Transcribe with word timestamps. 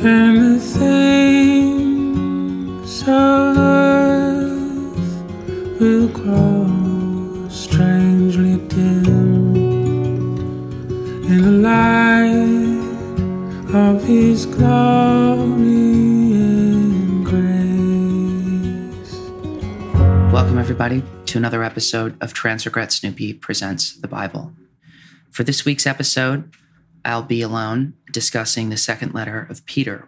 and 0.00 0.54
the 0.54 0.60
things 0.60 1.92
of 3.02 3.58
earth 3.58 5.20
will 5.80 6.06
grow 6.08 7.48
strangely 7.48 8.58
dim 8.68 9.56
in 11.26 11.42
the 11.42 11.50
light 11.50 12.78
of 13.74 14.04
His 14.04 14.46
glory 14.46 15.66
and 16.32 17.26
grace. 17.26 19.14
Welcome, 20.32 20.58
everybody, 20.58 21.02
to 21.26 21.38
another 21.38 21.64
episode 21.64 22.16
of 22.22 22.32
Transregret 22.32 22.92
Snoopy 22.92 23.34
Presents 23.34 23.96
the 23.96 24.06
Bible. 24.06 24.52
For 25.32 25.42
this 25.42 25.64
week's 25.64 25.88
episode, 25.88 26.52
I'll 27.08 27.22
be 27.22 27.40
alone 27.40 27.94
discussing 28.12 28.68
the 28.68 28.76
second 28.76 29.14
letter 29.14 29.46
of 29.48 29.64
Peter. 29.64 30.06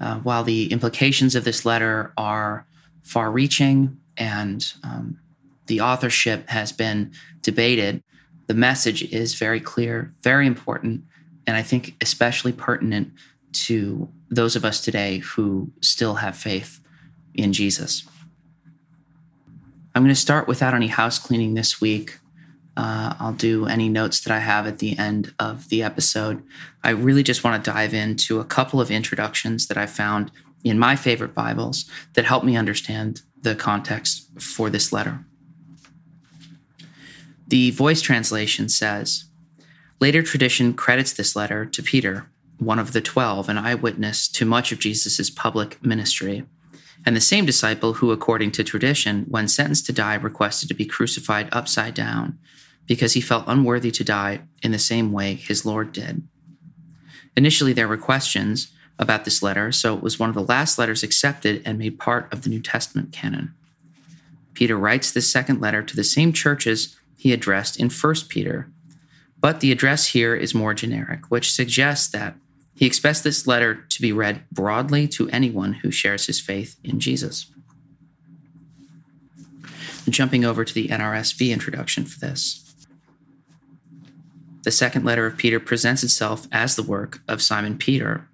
Uh, 0.00 0.16
while 0.16 0.42
the 0.42 0.72
implications 0.72 1.36
of 1.36 1.44
this 1.44 1.64
letter 1.64 2.12
are 2.16 2.66
far 3.04 3.30
reaching 3.30 3.96
and 4.16 4.72
um, 4.82 5.20
the 5.68 5.80
authorship 5.80 6.48
has 6.48 6.72
been 6.72 7.12
debated, 7.42 8.02
the 8.48 8.54
message 8.54 9.04
is 9.12 9.34
very 9.34 9.60
clear, 9.60 10.12
very 10.22 10.44
important, 10.46 11.04
and 11.46 11.56
I 11.56 11.62
think 11.62 11.94
especially 12.00 12.52
pertinent 12.52 13.12
to 13.52 14.08
those 14.28 14.56
of 14.56 14.64
us 14.64 14.80
today 14.80 15.18
who 15.18 15.70
still 15.80 16.16
have 16.16 16.36
faith 16.36 16.80
in 17.34 17.52
Jesus. 17.52 18.04
I'm 19.94 20.02
going 20.02 20.14
to 20.14 20.20
start 20.20 20.48
without 20.48 20.74
any 20.74 20.88
house 20.88 21.18
cleaning 21.20 21.54
this 21.54 21.80
week. 21.80 22.19
Uh, 22.80 23.14
I'll 23.20 23.34
do 23.34 23.66
any 23.66 23.90
notes 23.90 24.20
that 24.20 24.32
I 24.32 24.38
have 24.38 24.66
at 24.66 24.78
the 24.78 24.98
end 24.98 25.34
of 25.38 25.68
the 25.68 25.82
episode. 25.82 26.42
I 26.82 26.90
really 26.90 27.22
just 27.22 27.44
want 27.44 27.62
to 27.62 27.70
dive 27.70 27.92
into 27.92 28.40
a 28.40 28.44
couple 28.44 28.80
of 28.80 28.90
introductions 28.90 29.66
that 29.66 29.76
I 29.76 29.84
found 29.84 30.32
in 30.64 30.78
my 30.78 30.96
favorite 30.96 31.34
Bibles 31.34 31.84
that 32.14 32.24
help 32.24 32.42
me 32.42 32.56
understand 32.56 33.20
the 33.42 33.54
context 33.54 34.30
for 34.40 34.70
this 34.70 34.94
letter. 34.94 35.26
The 37.46 37.70
voice 37.72 38.00
translation 38.00 38.70
says 38.70 39.26
Later 40.00 40.22
tradition 40.22 40.72
credits 40.72 41.12
this 41.12 41.36
letter 41.36 41.66
to 41.66 41.82
Peter, 41.82 42.30
one 42.56 42.78
of 42.78 42.94
the 42.94 43.02
twelve, 43.02 43.50
an 43.50 43.58
eyewitness 43.58 44.26
to 44.28 44.46
much 44.46 44.72
of 44.72 44.78
Jesus' 44.78 45.28
public 45.28 45.84
ministry 45.84 46.46
and 47.04 47.14
the 47.14 47.20
same 47.20 47.44
disciple 47.44 47.94
who, 47.94 48.10
according 48.10 48.52
to 48.52 48.64
tradition, 48.64 49.26
when 49.28 49.48
sentenced 49.48 49.86
to 49.86 49.92
die, 49.92 50.14
requested 50.14 50.68
to 50.68 50.74
be 50.74 50.86
crucified 50.86 51.48
upside 51.52 51.92
down 51.92 52.38
because 52.90 53.12
he 53.12 53.20
felt 53.20 53.44
unworthy 53.46 53.92
to 53.92 54.02
die 54.02 54.40
in 54.64 54.72
the 54.72 54.78
same 54.78 55.12
way 55.12 55.34
his 55.34 55.64
Lord 55.64 55.92
did. 55.92 56.26
Initially, 57.36 57.72
there 57.72 57.86
were 57.86 57.96
questions 57.96 58.72
about 58.98 59.24
this 59.24 59.44
letter, 59.44 59.70
so 59.70 59.96
it 59.96 60.02
was 60.02 60.18
one 60.18 60.28
of 60.28 60.34
the 60.34 60.42
last 60.42 60.76
letters 60.76 61.04
accepted 61.04 61.62
and 61.64 61.78
made 61.78 62.00
part 62.00 62.30
of 62.32 62.42
the 62.42 62.48
New 62.50 62.58
Testament 62.58 63.12
canon. 63.12 63.54
Peter 64.54 64.76
writes 64.76 65.12
this 65.12 65.30
second 65.30 65.60
letter 65.60 65.84
to 65.84 65.94
the 65.94 66.02
same 66.02 66.32
churches 66.32 66.96
he 67.16 67.32
addressed 67.32 67.78
in 67.78 67.90
1 67.90 68.14
Peter, 68.28 68.68
but 69.38 69.60
the 69.60 69.70
address 69.70 70.08
here 70.08 70.34
is 70.34 70.52
more 70.52 70.74
generic, 70.74 71.30
which 71.30 71.52
suggests 71.52 72.08
that 72.08 72.34
he 72.74 72.86
expects 72.86 73.20
this 73.20 73.46
letter 73.46 73.76
to 73.88 74.02
be 74.02 74.10
read 74.10 74.42
broadly 74.50 75.06
to 75.06 75.28
anyone 75.28 75.74
who 75.74 75.92
shares 75.92 76.26
his 76.26 76.40
faith 76.40 76.74
in 76.82 76.98
Jesus. 76.98 77.46
Jumping 80.08 80.44
over 80.44 80.64
to 80.64 80.74
the 80.74 80.88
NRSV 80.88 81.52
introduction 81.52 82.04
for 82.04 82.18
this. 82.18 82.66
The 84.62 84.70
second 84.70 85.04
letter 85.04 85.26
of 85.26 85.38
Peter 85.38 85.58
presents 85.58 86.02
itself 86.02 86.46
as 86.52 86.76
the 86.76 86.82
work 86.82 87.20
of 87.26 87.40
Simon 87.40 87.78
Peter, 87.78 88.28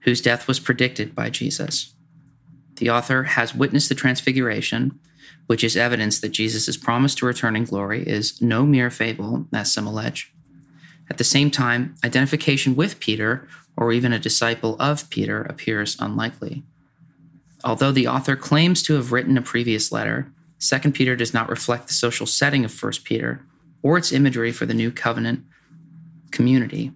whose 0.00 0.20
death 0.20 0.48
was 0.48 0.58
predicted 0.58 1.14
by 1.14 1.30
Jesus. 1.30 1.94
The 2.76 2.90
author 2.90 3.24
has 3.24 3.54
witnessed 3.54 3.88
the 3.88 3.94
transfiguration, 3.94 4.98
which 5.46 5.62
is 5.62 5.76
evidence 5.76 6.20
that 6.20 6.30
Jesus' 6.30 6.76
promise 6.76 7.14
to 7.16 7.26
return 7.26 7.54
in 7.54 7.64
glory 7.64 8.02
is 8.02 8.40
no 8.42 8.66
mere 8.66 8.90
fable, 8.90 9.46
as 9.52 9.72
some 9.72 9.86
allege. 9.86 10.32
At 11.10 11.18
the 11.18 11.24
same 11.24 11.50
time, 11.50 11.94
identification 12.04 12.76
with 12.76 13.00
Peter 13.00 13.48
or 13.76 13.92
even 13.92 14.12
a 14.12 14.18
disciple 14.18 14.76
of 14.80 15.08
Peter 15.10 15.42
appears 15.42 15.96
unlikely. 16.00 16.64
Although 17.64 17.92
the 17.92 18.08
author 18.08 18.36
claims 18.36 18.82
to 18.84 18.94
have 18.94 19.12
written 19.12 19.38
a 19.38 19.42
previous 19.42 19.90
letter, 19.92 20.30
2 20.60 20.90
Peter 20.92 21.14
does 21.14 21.32
not 21.32 21.48
reflect 21.48 21.86
the 21.86 21.94
social 21.94 22.26
setting 22.26 22.64
of 22.64 22.82
1 22.82 22.92
Peter 23.04 23.44
or 23.82 23.96
its 23.96 24.12
imagery 24.12 24.52
for 24.52 24.66
the 24.66 24.74
new 24.74 24.90
covenant 24.90 25.44
community. 26.30 26.92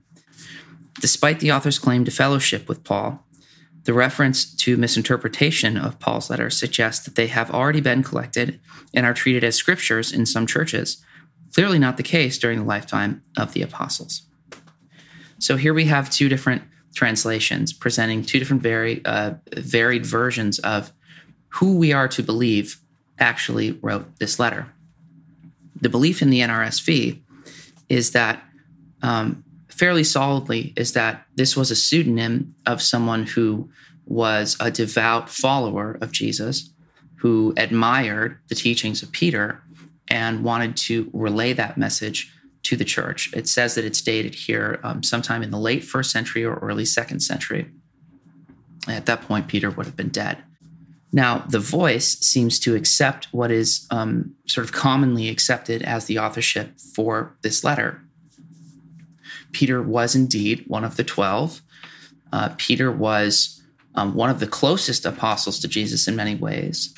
Despite 1.01 1.41
the 1.41 1.53
author's 1.53 1.79
claim 1.79 2.05
to 2.05 2.11
fellowship 2.11 2.69
with 2.69 2.85
Paul, 2.85 3.25
the 3.85 3.93
reference 3.93 4.45
to 4.57 4.77
misinterpretation 4.77 5.77
of 5.77 5.99
Paul's 5.99 6.31
letter 6.31 6.51
suggests 6.51 7.05
that 7.05 7.17
they 7.17 7.27
have 7.27 7.51
already 7.51 7.81
been 7.81 8.03
collected 8.03 8.61
and 8.95 9.05
are 9.05 9.15
treated 9.15 9.43
as 9.43 9.57
scriptures 9.57 10.13
in 10.13 10.25
some 10.25 10.47
churches, 10.47 11.05
clearly 11.53 11.79
not 11.79 11.97
the 11.97 12.03
case 12.03 12.39
during 12.39 12.59
the 12.59 12.65
lifetime 12.65 13.23
of 13.37 13.53
the 13.53 13.63
apostles. 13.63 14.23
So 15.39 15.57
here 15.57 15.75
we 15.75 15.87
have 15.87 16.11
two 16.11 16.29
different 16.29 16.63
translations 16.95 17.73
presenting 17.73 18.23
two 18.23 18.39
different 18.39 18.63
very 18.63 19.05
uh, 19.05 19.35
varied 19.57 20.07
versions 20.07 20.59
of 20.61 20.93
who 21.49 21.77
we 21.77 21.93
are 21.93 22.09
to 22.09 22.23
believe 22.23 22.81
actually 23.19 23.73
wrote 23.83 24.19
this 24.19 24.39
letter. 24.39 24.73
The 25.81 25.89
belief 25.89 26.23
in 26.23 26.31
the 26.31 26.41
NRSV 26.41 27.21
is 27.89 28.13
that 28.13 28.43
um, 29.03 29.45
fairly 29.69 30.05
solidly 30.05 30.73
is 30.77 30.93
that 30.93 31.27
this 31.35 31.57
was 31.57 31.71
a 31.71 31.77
pseudonym 31.77 32.55
of 32.67 32.81
someone 32.81 33.27
who 33.27 33.71
was 34.07 34.57
a 34.61 34.71
devout 34.71 35.29
follower 35.29 35.99
of 36.01 36.13
Jesus, 36.13 36.71
who 37.17 37.55
admired 37.57 38.39
the 38.49 38.55
teachings 38.55 39.03
of 39.03 39.13
Peter 39.13 39.63
and 40.09 40.45
wanted 40.45 40.77
to 40.77 41.11
relay 41.13 41.53
that 41.53 41.79
message 41.79 42.33
to 42.65 42.77
the 42.77 42.85
church. 42.85 43.33
It 43.35 43.49
says 43.49 43.75
that 43.75 43.85
it's 43.85 44.01
dated 44.01 44.35
here 44.35 44.79
um, 44.83 45.03
sometime 45.03 45.43
in 45.43 45.51
the 45.51 45.59
late 45.59 45.85
first 45.85 46.11
century 46.11 46.45
or 46.45 46.57
early 46.57 46.85
second 46.85 47.21
century. 47.21 47.71
At 48.89 49.07
that 49.07 49.23
point, 49.23 49.49
Peter 49.49 49.71
would 49.71 49.87
have 49.87 49.97
been 49.97 50.09
dead. 50.09 50.39
Now, 51.13 51.39
the 51.49 51.59
voice 51.59 52.19
seems 52.19 52.59
to 52.61 52.75
accept 52.75 53.29
what 53.33 53.51
is 53.51 53.87
um, 53.91 54.35
sort 54.47 54.65
of 54.65 54.73
commonly 54.73 55.29
accepted 55.29 55.83
as 55.83 56.07
the 56.07 56.19
authorship 56.19 56.81
for 56.81 57.37
this 57.43 57.63
letter. 57.63 58.03
Peter 59.53 59.83
was 59.83 60.15
indeed 60.15 60.65
one 60.67 60.85
of 60.85 60.97
the 60.97 61.05
12. 61.05 61.63
Uh, 62.33 62.51
Peter 62.57 62.91
was 62.91 63.63
um, 63.95 64.15
one 64.15 64.31
of 64.31 64.41
the 64.41 64.47
closest 64.47 65.05
apostles 65.05 65.61
to 65.61 65.69
Jesus 65.69 66.09
in 66.09 66.17
many 66.17 66.35
ways. 66.35 66.95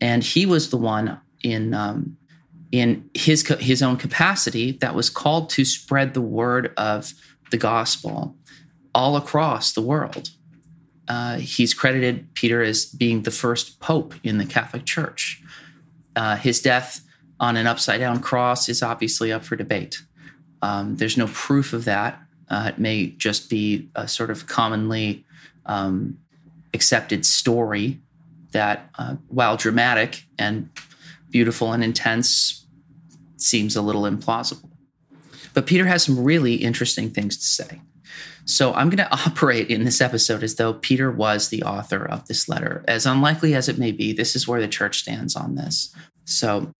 And 0.00 0.22
he 0.22 0.46
was 0.46 0.70
the 0.70 0.76
one 0.76 1.20
in 1.42 1.74
um, 1.74 2.16
in 2.72 3.08
his 3.14 3.46
his 3.60 3.82
own 3.82 3.96
capacity 3.96 4.72
that 4.72 4.94
was 4.94 5.08
called 5.08 5.48
to 5.50 5.64
spread 5.64 6.12
the 6.12 6.20
word 6.20 6.72
of 6.76 7.12
the 7.50 7.56
gospel 7.56 8.36
all 8.94 9.16
across 9.16 9.72
the 9.72 9.80
world. 9.80 10.30
Uh, 11.06 11.36
he's 11.36 11.74
credited 11.74 12.32
Peter 12.34 12.62
as 12.62 12.86
being 12.86 13.22
the 13.22 13.30
first 13.30 13.78
pope 13.80 14.14
in 14.22 14.38
the 14.38 14.46
Catholic 14.46 14.84
Church. 14.84 15.42
Uh, 16.16 16.36
his 16.36 16.60
death 16.60 17.00
on 17.40 17.56
an 17.56 17.66
upside 17.66 18.00
down 18.00 18.20
cross 18.20 18.68
is 18.68 18.82
obviously 18.82 19.30
up 19.32 19.44
for 19.44 19.56
debate. 19.56 20.02
Um, 20.64 20.96
there's 20.96 21.18
no 21.18 21.26
proof 21.26 21.74
of 21.74 21.84
that. 21.84 22.18
Uh, 22.48 22.70
it 22.70 22.78
may 22.78 23.08
just 23.08 23.50
be 23.50 23.90
a 23.94 24.08
sort 24.08 24.30
of 24.30 24.46
commonly 24.46 25.26
um, 25.66 26.16
accepted 26.72 27.26
story 27.26 28.00
that, 28.52 28.88
uh, 28.98 29.16
while 29.28 29.58
dramatic 29.58 30.24
and 30.38 30.70
beautiful 31.28 31.72
and 31.72 31.84
intense, 31.84 32.66
seems 33.36 33.76
a 33.76 33.82
little 33.82 34.04
implausible. 34.04 34.70
But 35.52 35.66
Peter 35.66 35.84
has 35.84 36.02
some 36.02 36.24
really 36.24 36.54
interesting 36.54 37.10
things 37.10 37.36
to 37.36 37.44
say. 37.44 37.82
So 38.46 38.72
I'm 38.72 38.88
going 38.88 39.06
to 39.08 39.12
operate 39.12 39.68
in 39.68 39.84
this 39.84 40.00
episode 40.00 40.42
as 40.42 40.54
though 40.54 40.72
Peter 40.72 41.10
was 41.10 41.50
the 41.50 41.62
author 41.62 42.06
of 42.06 42.26
this 42.26 42.48
letter. 42.48 42.82
As 42.88 43.04
unlikely 43.04 43.54
as 43.54 43.68
it 43.68 43.76
may 43.76 43.92
be, 43.92 44.14
this 44.14 44.34
is 44.34 44.48
where 44.48 44.62
the 44.62 44.68
church 44.68 45.00
stands 45.00 45.36
on 45.36 45.56
this. 45.56 45.94
So 46.24 46.72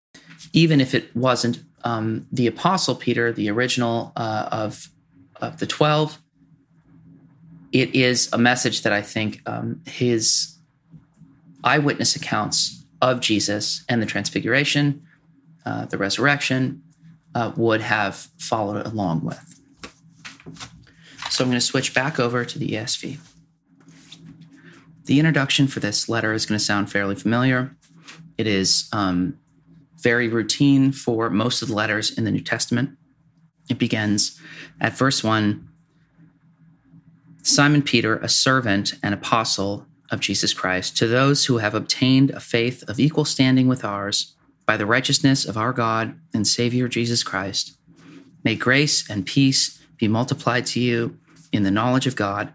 even 0.55 0.81
if 0.81 0.95
it 0.95 1.15
wasn't 1.15 1.63
um, 1.85 2.27
the 2.33 2.47
apostle 2.47 2.95
Peter, 2.95 3.33
the 3.33 3.51
original 3.51 4.13
uh, 4.17 4.49
of 4.51 4.89
of 5.41 5.59
the 5.59 5.67
twelve, 5.67 6.19
it 7.73 7.95
is 7.95 8.29
a 8.33 8.39
message 8.39 8.83
that 8.83 8.93
I 8.93 9.03
think 9.03 9.41
um, 9.47 9.83
his 9.87 10.57
eyewitness 11.63 12.17
accounts 12.17 12.85
of 13.01 13.21
Jesus 13.21 13.85
and 13.89 14.03
the 14.03 14.07
Transfiguration 14.07 15.03
uh, 15.67 15.87
the 15.87 15.99
resurrection 15.99 16.83
uh, 17.35 17.53
would 17.57 17.81
have 17.81 18.29
followed 18.39 18.87
along 18.87 19.25
with. 19.25 19.61
So 21.31 21.43
I'm 21.43 21.51
going 21.51 21.59
to 21.59 21.61
switch 21.61 21.95
back 21.95 22.21
over 22.21 22.45
to 22.45 22.59
the 22.59 22.69
ESV. 22.69 23.19
The 25.07 25.19
introduction 25.19 25.67
for 25.67 25.81
this 25.81 26.09
letter 26.09 26.33
is 26.33 26.47
going 26.47 26.59
to 26.59 26.65
sound 26.65 26.91
fairly 26.91 27.15
familiar. 27.15 27.75
It 28.39 28.47
is 28.47 28.89
um, 28.93 29.39
very 30.05 30.29
routine 30.29 30.93
for 30.93 31.31
most 31.31 31.63
of 31.63 31.69
the 31.69 31.75
letters 31.75 32.17
in 32.17 32.25
the 32.25 32.31
New 32.31 32.43
Testament. 32.43 32.91
It 33.71 33.79
begins 33.79 34.39
at 34.81 34.93
verse 34.93 35.25
1 35.25 35.69
Simon 37.43 37.83
Peter, 37.83 38.17
a 38.19 38.29
servant 38.29 38.95
and 39.03 39.13
apostle 39.13 39.87
of 40.11 40.21
Jesus 40.21 40.55
Christ, 40.55 40.97
to 40.97 41.07
those 41.07 41.47
who 41.47 41.59
have 41.59 41.75
obtained 41.75 42.31
a 42.31 42.41
faith 42.41 42.83
of 42.89 42.99
equal 42.99 43.25
standing 43.27 43.67
with 43.69 43.85
ours 43.85 44.35
by 44.65 44.77
the 44.79 44.87
righteousness 44.87 45.45
of 45.45 45.57
our 45.57 45.73
God 45.73 46.19
and 46.33 46.47
Savior 46.47 46.89
Jesus 46.89 47.23
Christ, 47.23 47.77
may 48.43 48.55
grace 48.55 49.09
and 49.11 49.27
peace 49.27 49.83
be 49.99 50.09
multiplied 50.09 50.65
to 50.67 50.81
you 50.81 51.19
in 51.53 51.65
the 51.65 51.71
knowledge 51.71 52.07
of 52.07 52.17
God 52.17 52.55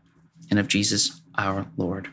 and 0.50 0.58
of 0.58 0.68
Jesus 0.68 1.22
our 1.38 1.68
Lord. 1.78 2.10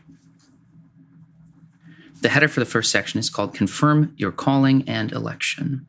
The 2.21 2.29
header 2.29 2.47
for 2.47 2.59
the 2.59 2.65
first 2.65 2.91
section 2.91 3.19
is 3.19 3.29
called 3.29 3.53
Confirm 3.53 4.13
Your 4.17 4.31
Calling 4.31 4.83
and 4.87 5.11
Election. 5.11 5.85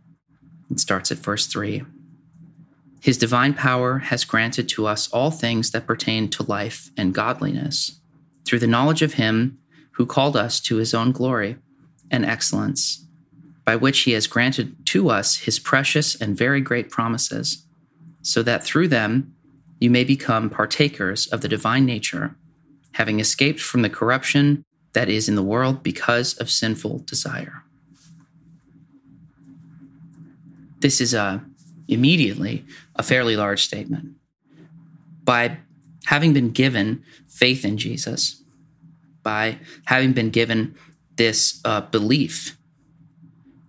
It 0.71 0.79
starts 0.79 1.11
at 1.11 1.19
verse 1.19 1.47
3. 1.47 1.85
His 3.01 3.17
divine 3.17 3.55
power 3.55 3.99
has 3.99 4.25
granted 4.25 4.69
to 4.71 4.87
us 4.87 5.09
all 5.09 5.31
things 5.31 5.71
that 5.71 5.87
pertain 5.87 6.29
to 6.31 6.43
life 6.43 6.91
and 6.99 7.15
godliness 7.15 8.01
through 8.45 8.59
the 8.59 8.67
knowledge 8.67 9.01
of 9.01 9.15
Him 9.15 9.59
who 9.93 10.05
called 10.05 10.37
us 10.37 10.61
to 10.61 10.77
His 10.77 10.93
own 10.93 11.13
glory 11.13 11.57
and 12.11 12.27
excellence, 12.27 13.07
by 13.65 13.77
which 13.77 14.01
He 14.01 14.13
has 14.13 14.27
granted 14.27 14.85
to 14.87 15.09
us 15.09 15.37
His 15.37 15.59
precious 15.59 16.15
and 16.15 16.37
very 16.37 16.61
great 16.61 16.91
promises, 16.91 17.65
so 18.21 18.43
that 18.43 18.63
through 18.63 18.89
them 18.89 19.35
you 19.81 19.89
may 19.89 20.05
become 20.05 20.51
partakers 20.51 21.27
of 21.29 21.41
the 21.41 21.49
divine 21.49 21.87
nature, 21.87 22.37
having 22.93 23.19
escaped 23.19 23.61
from 23.61 23.81
the 23.81 23.91
corruption 23.91 24.63
that 24.99 25.09
is 25.09 25.29
in 25.29 25.37
the 25.37 25.45
world 25.45 25.81
because 25.85 26.37
of 26.39 26.51
sinful 26.51 26.99
desire. 27.07 27.63
This 30.81 31.01
is 31.01 31.15
a 31.15 31.45
immediately 31.87 32.65
a 32.97 33.05
fairly 33.05 33.37
large 33.37 33.63
statement. 33.63 34.17
By 35.23 35.59
having 36.07 36.33
been 36.33 36.51
given 36.51 37.05
faith 37.29 37.65
in 37.65 37.79
Jesus, 37.79 38.43
by 39.23 39.61
having 39.85 40.15
been 40.15 40.31
given 40.31 40.75
this 41.15 41.61
uh, 41.65 41.83
belief, 41.83 42.59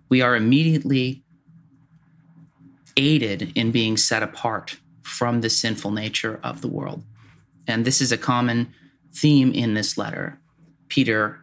we 0.08 0.20
are 0.22 0.34
immediately 0.34 1.22
aided 2.96 3.52
in 3.54 3.70
being 3.70 3.96
set 3.96 4.24
apart 4.24 4.78
from 5.02 5.42
the 5.42 5.50
sinful 5.50 5.92
nature 5.92 6.40
of 6.42 6.60
the 6.60 6.68
world. 6.68 7.04
And 7.68 7.84
this 7.84 8.00
is 8.00 8.10
a 8.10 8.18
common 8.18 8.74
theme 9.14 9.52
in 9.52 9.74
this 9.74 9.96
letter. 9.96 10.39
Peter 10.90 11.40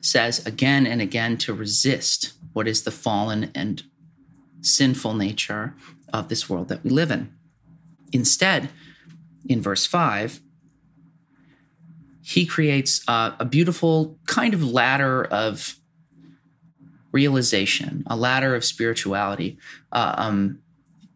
says 0.00 0.46
again 0.46 0.86
and 0.86 1.02
again 1.02 1.36
to 1.38 1.52
resist 1.52 2.34
what 2.52 2.68
is 2.68 2.84
the 2.84 2.90
fallen 2.92 3.50
and 3.54 3.82
sinful 4.60 5.14
nature 5.14 5.74
of 6.12 6.28
this 6.28 6.48
world 6.48 6.68
that 6.68 6.84
we 6.84 6.90
live 6.90 7.10
in. 7.10 7.32
Instead, 8.12 8.70
in 9.46 9.60
verse 9.60 9.86
5, 9.86 10.40
he 12.22 12.46
creates 12.46 13.02
a, 13.08 13.34
a 13.40 13.44
beautiful 13.44 14.18
kind 14.26 14.54
of 14.54 14.62
ladder 14.62 15.24
of 15.24 15.76
realization, 17.12 18.04
a 18.06 18.16
ladder 18.16 18.54
of 18.54 18.64
spirituality. 18.64 19.58
Uh, 19.90 20.14
um, 20.16 20.60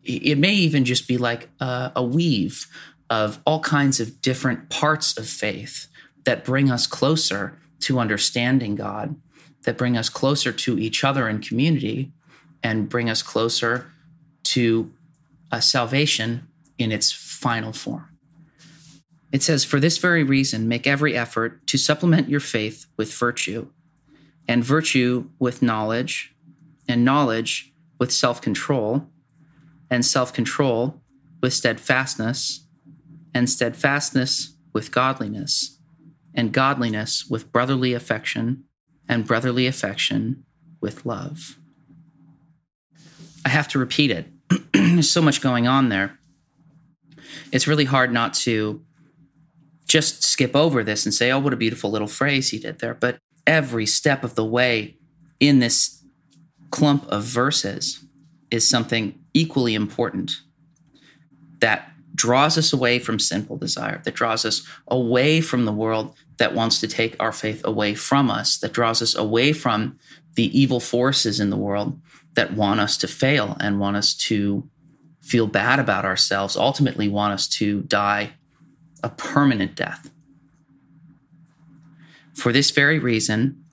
it 0.02 0.38
may 0.38 0.54
even 0.54 0.84
just 0.84 1.06
be 1.06 1.18
like 1.18 1.48
a, 1.60 1.92
a 1.96 2.02
weave 2.02 2.66
of 3.10 3.40
all 3.46 3.60
kinds 3.60 4.00
of 4.00 4.20
different 4.20 4.70
parts 4.70 5.16
of 5.16 5.28
faith 5.28 5.88
that 6.24 6.44
bring 6.44 6.70
us 6.70 6.86
closer 6.86 7.58
to 7.80 7.98
understanding 7.98 8.74
God, 8.74 9.16
that 9.64 9.78
bring 9.78 9.96
us 9.96 10.08
closer 10.08 10.52
to 10.52 10.78
each 10.78 11.04
other 11.04 11.28
in 11.28 11.40
community, 11.40 12.12
and 12.62 12.88
bring 12.88 13.08
us 13.08 13.22
closer 13.22 13.90
to 14.44 14.92
a 15.50 15.62
salvation 15.62 16.46
in 16.78 16.92
its 16.92 17.12
final 17.12 17.72
form. 17.72 18.08
It 19.32 19.42
says, 19.42 19.64
For 19.64 19.78
this 19.78 19.98
very 19.98 20.22
reason, 20.22 20.68
make 20.68 20.86
every 20.86 21.16
effort 21.16 21.66
to 21.68 21.78
supplement 21.78 22.28
your 22.28 22.40
faith 22.40 22.86
with 22.96 23.12
virtue, 23.12 23.68
and 24.46 24.64
virtue 24.64 25.28
with 25.38 25.62
knowledge, 25.62 26.34
and 26.86 27.04
knowledge 27.04 27.72
with 27.98 28.12
self 28.12 28.40
control, 28.40 29.06
and 29.90 30.04
self 30.04 30.32
control 30.32 31.00
with 31.42 31.52
steadfastness, 31.52 32.64
and 33.34 33.50
steadfastness 33.50 34.54
with 34.72 34.90
godliness, 34.90 35.77
and 36.38 36.52
godliness 36.52 37.26
with 37.28 37.50
brotherly 37.50 37.92
affection, 37.92 38.62
and 39.08 39.26
brotherly 39.26 39.66
affection 39.66 40.44
with 40.80 41.04
love. 41.04 41.58
I 43.44 43.48
have 43.48 43.66
to 43.68 43.78
repeat 43.80 44.12
it. 44.12 44.28
There's 44.72 45.10
so 45.10 45.20
much 45.20 45.40
going 45.40 45.66
on 45.66 45.88
there. 45.88 46.16
It's 47.50 47.66
really 47.66 47.86
hard 47.86 48.12
not 48.12 48.34
to 48.34 48.80
just 49.88 50.22
skip 50.22 50.54
over 50.54 50.84
this 50.84 51.04
and 51.04 51.12
say, 51.12 51.32
oh, 51.32 51.40
what 51.40 51.52
a 51.52 51.56
beautiful 51.56 51.90
little 51.90 52.06
phrase 52.06 52.50
he 52.50 52.60
did 52.60 52.78
there. 52.78 52.94
But 52.94 53.18
every 53.44 53.84
step 53.84 54.22
of 54.22 54.36
the 54.36 54.44
way 54.44 54.96
in 55.40 55.58
this 55.58 56.04
clump 56.70 57.04
of 57.08 57.24
verses 57.24 58.04
is 58.52 58.68
something 58.68 59.18
equally 59.34 59.74
important 59.74 60.36
that 61.58 61.90
draws 62.14 62.56
us 62.56 62.72
away 62.72 63.00
from 63.00 63.18
sinful 63.18 63.56
desire, 63.56 64.00
that 64.04 64.14
draws 64.14 64.44
us 64.44 64.64
away 64.86 65.40
from 65.40 65.64
the 65.64 65.72
world 65.72 66.14
that 66.38 66.54
wants 66.54 66.80
to 66.80 66.88
take 66.88 67.16
our 67.20 67.32
faith 67.32 67.60
away 67.64 67.94
from 67.94 68.30
us, 68.30 68.58
that 68.58 68.72
draws 68.72 69.02
us 69.02 69.14
away 69.14 69.52
from 69.52 69.98
the 70.34 70.58
evil 70.58 70.80
forces 70.80 71.40
in 71.40 71.50
the 71.50 71.56
world 71.56 72.00
that 72.34 72.54
want 72.54 72.80
us 72.80 72.96
to 72.96 73.08
fail 73.08 73.56
and 73.60 73.80
want 73.80 73.96
us 73.96 74.14
to 74.14 74.68
feel 75.20 75.46
bad 75.46 75.78
about 75.78 76.04
ourselves, 76.04 76.56
ultimately 76.56 77.08
want 77.08 77.34
us 77.34 77.48
to 77.48 77.82
die 77.82 78.30
a 79.02 79.08
permanent 79.08 79.74
death. 79.74 80.10
For 82.34 82.52
this 82.52 82.70
very 82.70 82.98
reason, 82.98 83.64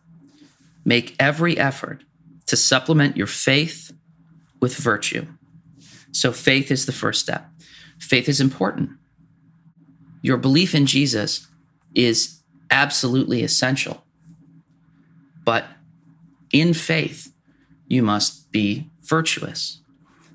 make 0.84 1.16
every 1.20 1.58
effort 1.58 2.04
to 2.48 2.58
supplement 2.58 3.16
your 3.16 3.28
faith 3.28 3.94
with 4.60 4.76
virtue. 4.76 5.28
So, 6.12 6.32
faith 6.32 6.72
is 6.72 6.86
the 6.86 6.92
first 6.92 7.22
step. 7.22 7.48
Faith 8.00 8.28
is 8.28 8.42
important. 8.42 8.92
Your 10.22 10.38
belief 10.38 10.74
in 10.74 10.86
Jesus 10.88 11.48
is 11.94 12.42
absolutely 12.72 13.44
essential. 13.44 14.04
But 15.44 15.66
in 16.52 16.74
faith, 16.74 17.34
you 17.88 18.02
must 18.02 18.52
be 18.52 18.90
virtuous. 19.02 19.82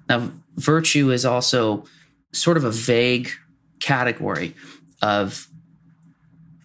Now, 0.09 0.31
virtue 0.57 1.11
is 1.11 1.25
also 1.25 1.85
sort 2.33 2.57
of 2.57 2.65
a 2.65 2.71
vague 2.71 3.31
category 3.81 4.55
of 5.03 5.49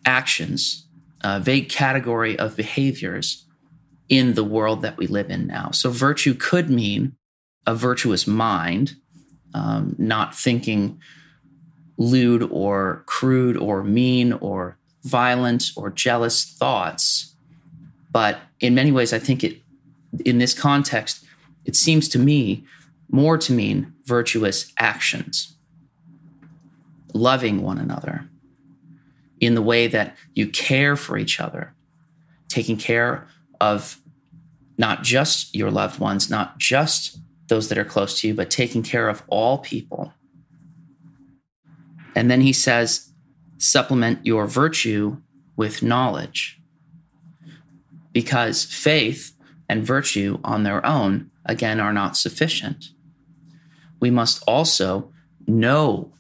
actions, 0.06 0.88
a 1.22 1.39
vague 1.39 1.70
category 1.70 2.38
of 2.38 2.56
behaviors 2.56 3.46
in 4.10 4.36
the 4.36 4.44
world 4.44 4.82
that 4.84 4.98
we 4.98 5.08
live 5.08 5.30
in 5.30 5.48
now. 5.48 5.72
So, 5.72 5.89
virtue 5.89 6.36
could 6.36 6.70
mean 6.70 7.16
a 7.66 7.74
virtuous 7.74 8.28
mind, 8.28 8.96
um, 9.54 9.96
not 9.98 10.36
thinking 10.36 11.00
lewd 11.98 12.44
or 12.51 13.04
crude 13.08 13.58
or 13.58 13.84
mean 13.84 14.34
or 14.34 14.78
violent 15.06 15.72
or 15.78 15.90
jealous 15.90 16.44
thoughts. 16.44 17.36
But 18.12 18.40
in 18.60 18.76
many 18.76 18.92
ways, 18.92 19.14
I 19.14 19.20
think 19.20 19.44
it, 19.44 19.62
in 20.26 20.40
this 20.40 20.54
context, 20.54 21.24
it 21.64 21.76
seems 21.76 22.10
to 22.10 22.20
me 22.20 22.66
more 23.10 23.38
to 23.38 23.54
mean 23.54 23.94
virtuous 24.06 24.74
actions, 24.78 25.56
loving 27.14 27.62
one 27.62 27.78
another 27.78 28.28
in 29.40 29.54
the 29.54 29.62
way 29.62 29.88
that 29.88 30.16
you 30.34 30.48
care 30.48 30.96
for 30.96 31.18
each 31.18 31.40
other, 31.40 31.74
taking 32.48 32.78
care 32.78 33.28
of 33.62 34.00
not 34.78 35.04
just 35.04 35.54
your 35.56 35.70
loved 35.70 36.00
ones, 36.00 36.30
not 36.30 36.58
just 36.58 37.20
those 37.48 37.70
that 37.70 37.78
are 37.78 37.86
close 37.86 38.20
to 38.20 38.28
you, 38.28 38.34
but 38.34 38.50
taking 38.50 38.82
care 38.82 39.08
of 39.08 39.22
all 39.28 39.60
people. 39.60 40.14
And 42.16 42.32
then 42.32 42.42
he 42.42 42.54
says, 42.54 43.12
supplement 43.58 44.26
your 44.26 44.48
virtue 44.48 45.18
with 45.56 45.84
knowledge. 45.84 46.60
Because 48.12 48.64
faith 48.64 49.36
and 49.68 49.84
virtue 49.84 50.40
on 50.44 50.64
their 50.64 50.86
own, 50.86 51.32
again, 51.46 51.80
are 51.80 51.94
not 51.94 52.18
sufficient. 52.18 52.90
We 54.00 54.12
must 54.12 54.44
also 54.48 55.12
know. 55.48 56.12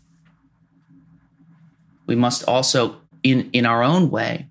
We 2.05 2.15
must 2.15 2.43
also, 2.43 2.97
in, 3.23 3.49
in 3.51 3.65
our 3.65 3.83
own 3.83 4.09
way, 4.09 4.47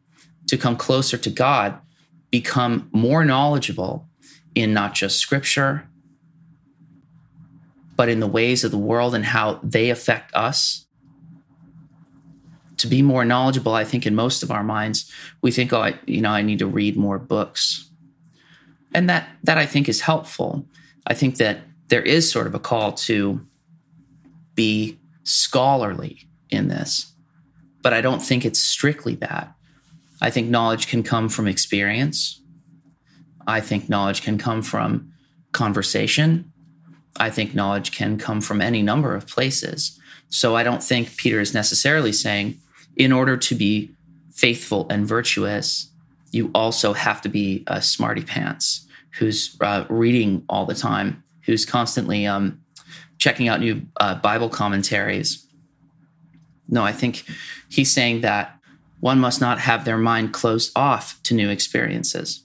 to 0.46 0.56
come 0.56 0.76
closer 0.76 1.16
to 1.18 1.30
God, 1.30 1.78
become 2.30 2.88
more 2.92 3.24
knowledgeable 3.24 4.08
in 4.54 4.72
not 4.72 4.94
just 4.94 5.18
scripture, 5.18 5.88
but 7.96 8.08
in 8.08 8.20
the 8.20 8.26
ways 8.26 8.64
of 8.64 8.70
the 8.70 8.78
world 8.78 9.14
and 9.14 9.24
how 9.24 9.60
they 9.62 9.90
affect 9.90 10.34
us. 10.34 10.83
To 12.84 12.90
be 12.90 13.00
more 13.00 13.24
knowledgeable, 13.24 13.72
I 13.72 13.84
think 13.84 14.04
in 14.04 14.14
most 14.14 14.42
of 14.42 14.50
our 14.50 14.62
minds, 14.62 15.10
we 15.40 15.50
think, 15.50 15.72
oh, 15.72 15.80
I, 15.80 15.98
you 16.04 16.20
know, 16.20 16.28
I 16.28 16.42
need 16.42 16.58
to 16.58 16.66
read 16.66 16.98
more 16.98 17.18
books. 17.18 17.88
And 18.92 19.08
that 19.08 19.26
that 19.42 19.56
I 19.56 19.64
think 19.64 19.88
is 19.88 20.02
helpful. 20.02 20.66
I 21.06 21.14
think 21.14 21.38
that 21.38 21.60
there 21.88 22.02
is 22.02 22.30
sort 22.30 22.46
of 22.46 22.54
a 22.54 22.58
call 22.58 22.92
to 22.92 23.40
be 24.54 24.98
scholarly 25.22 26.28
in 26.50 26.68
this, 26.68 27.14
but 27.80 27.94
I 27.94 28.02
don't 28.02 28.20
think 28.20 28.44
it's 28.44 28.60
strictly 28.60 29.14
that. 29.14 29.54
I 30.20 30.28
think 30.28 30.50
knowledge 30.50 30.86
can 30.86 31.02
come 31.02 31.30
from 31.30 31.48
experience. 31.48 32.42
I 33.46 33.62
think 33.62 33.88
knowledge 33.88 34.20
can 34.20 34.36
come 34.36 34.60
from 34.60 35.10
conversation. 35.52 36.52
I 37.16 37.30
think 37.30 37.54
knowledge 37.54 37.92
can 37.92 38.18
come 38.18 38.42
from 38.42 38.60
any 38.60 38.82
number 38.82 39.14
of 39.14 39.26
places. 39.26 39.98
So 40.28 40.54
I 40.54 40.62
don't 40.62 40.82
think 40.82 41.16
Peter 41.16 41.40
is 41.40 41.54
necessarily 41.54 42.12
saying, 42.12 42.60
in 42.96 43.12
order 43.12 43.36
to 43.36 43.54
be 43.54 43.94
faithful 44.32 44.86
and 44.90 45.06
virtuous, 45.06 45.90
you 46.30 46.50
also 46.54 46.92
have 46.92 47.20
to 47.22 47.28
be 47.28 47.62
a 47.66 47.80
smarty 47.80 48.22
pants 48.22 48.86
who's 49.18 49.56
uh, 49.60 49.84
reading 49.88 50.44
all 50.48 50.66
the 50.66 50.74
time, 50.74 51.22
who's 51.42 51.64
constantly 51.64 52.26
um, 52.26 52.60
checking 53.18 53.48
out 53.48 53.60
new 53.60 53.82
uh, 54.00 54.16
Bible 54.16 54.48
commentaries. 54.48 55.46
No, 56.68 56.82
I 56.82 56.92
think 56.92 57.24
he's 57.68 57.92
saying 57.92 58.22
that 58.22 58.58
one 59.00 59.20
must 59.20 59.40
not 59.40 59.60
have 59.60 59.84
their 59.84 59.98
mind 59.98 60.32
closed 60.32 60.72
off 60.74 61.22
to 61.24 61.34
new 61.34 61.48
experiences. 61.50 62.42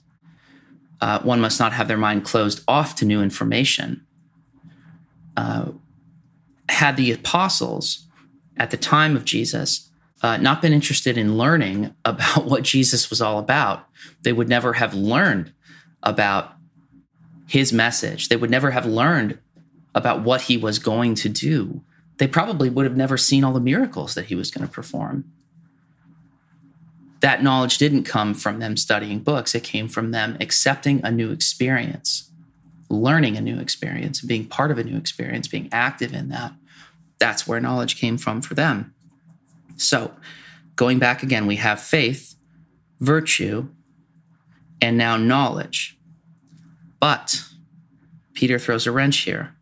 Uh, 1.00 1.18
one 1.20 1.40
must 1.40 1.58
not 1.58 1.72
have 1.72 1.88
their 1.88 1.96
mind 1.96 2.24
closed 2.24 2.62
off 2.68 2.94
to 2.96 3.04
new 3.04 3.22
information. 3.22 4.06
Uh, 5.36 5.70
had 6.68 6.96
the 6.96 7.10
apostles 7.10 8.06
at 8.56 8.70
the 8.70 8.76
time 8.76 9.16
of 9.16 9.24
Jesus 9.24 9.89
uh, 10.22 10.36
not 10.36 10.60
been 10.60 10.72
interested 10.72 11.16
in 11.16 11.36
learning 11.36 11.94
about 12.04 12.44
what 12.46 12.62
Jesus 12.62 13.10
was 13.10 13.20
all 13.20 13.38
about, 13.38 13.86
they 14.22 14.32
would 14.32 14.48
never 14.48 14.74
have 14.74 14.94
learned 14.94 15.52
about 16.02 16.54
his 17.46 17.72
message. 17.72 18.28
They 18.28 18.36
would 18.36 18.50
never 18.50 18.70
have 18.70 18.86
learned 18.86 19.38
about 19.94 20.22
what 20.22 20.42
he 20.42 20.56
was 20.56 20.78
going 20.78 21.14
to 21.16 21.28
do. 21.28 21.82
They 22.18 22.28
probably 22.28 22.70
would 22.70 22.84
have 22.84 22.96
never 22.96 23.16
seen 23.16 23.44
all 23.44 23.52
the 23.52 23.60
miracles 23.60 24.14
that 24.14 24.26
he 24.26 24.34
was 24.34 24.50
going 24.50 24.66
to 24.66 24.72
perform. 24.72 25.30
That 27.20 27.42
knowledge 27.42 27.76
didn't 27.78 28.04
come 28.04 28.34
from 28.34 28.60
them 28.60 28.76
studying 28.76 29.20
books, 29.20 29.54
it 29.54 29.64
came 29.64 29.88
from 29.88 30.10
them 30.10 30.36
accepting 30.40 31.00
a 31.04 31.10
new 31.10 31.32
experience, 31.32 32.30
learning 32.88 33.36
a 33.36 33.42
new 33.42 33.58
experience, 33.58 34.20
being 34.20 34.46
part 34.46 34.70
of 34.70 34.78
a 34.78 34.84
new 34.84 34.96
experience, 34.96 35.48
being 35.48 35.68
active 35.72 36.14
in 36.14 36.28
that. 36.28 36.52
That's 37.18 37.46
where 37.46 37.60
knowledge 37.60 37.98
came 37.98 38.16
from 38.16 38.40
for 38.40 38.54
them. 38.54 38.94
So, 39.80 40.12
going 40.76 40.98
back 40.98 41.22
again, 41.22 41.46
we 41.46 41.56
have 41.56 41.80
faith, 41.80 42.34
virtue, 43.00 43.68
and 44.82 44.98
now 44.98 45.16
knowledge. 45.16 45.98
But 47.00 47.42
Peter 48.34 48.58
throws 48.58 48.86
a 48.86 48.92
wrench 48.92 49.18
here. 49.18 49.54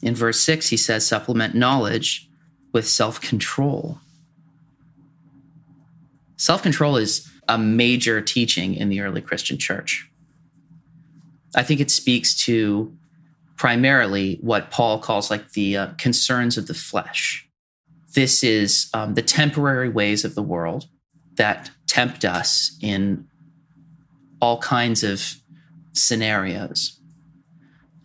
In 0.00 0.14
verse 0.14 0.38
6, 0.40 0.68
he 0.68 0.76
says, 0.76 1.06
supplement 1.06 1.56
knowledge 1.56 2.30
with 2.72 2.86
self 2.86 3.20
control. 3.20 3.98
Self 6.36 6.62
control 6.62 6.96
is 6.96 7.28
a 7.48 7.58
major 7.58 8.20
teaching 8.20 8.74
in 8.74 8.90
the 8.90 9.00
early 9.00 9.20
Christian 9.20 9.58
church. 9.58 10.08
I 11.56 11.64
think 11.64 11.80
it 11.80 11.90
speaks 11.90 12.34
to 12.44 12.96
primarily 13.56 14.38
what 14.40 14.70
Paul 14.70 15.00
calls 15.00 15.32
like 15.32 15.52
the 15.52 15.76
uh, 15.76 15.86
concerns 15.96 16.56
of 16.56 16.68
the 16.68 16.74
flesh. 16.74 17.47
This 18.14 18.42
is 18.42 18.90
um, 18.94 19.14
the 19.14 19.22
temporary 19.22 19.88
ways 19.88 20.24
of 20.24 20.34
the 20.34 20.42
world 20.42 20.86
that 21.36 21.70
tempt 21.86 22.24
us 22.24 22.76
in 22.82 23.26
all 24.40 24.58
kinds 24.58 25.02
of 25.02 25.36
scenarios. 25.92 26.98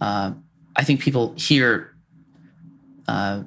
Uh, 0.01 0.33
I 0.75 0.83
think 0.83 0.99
people 0.99 1.33
hear 1.37 1.95
uh, 3.07 3.43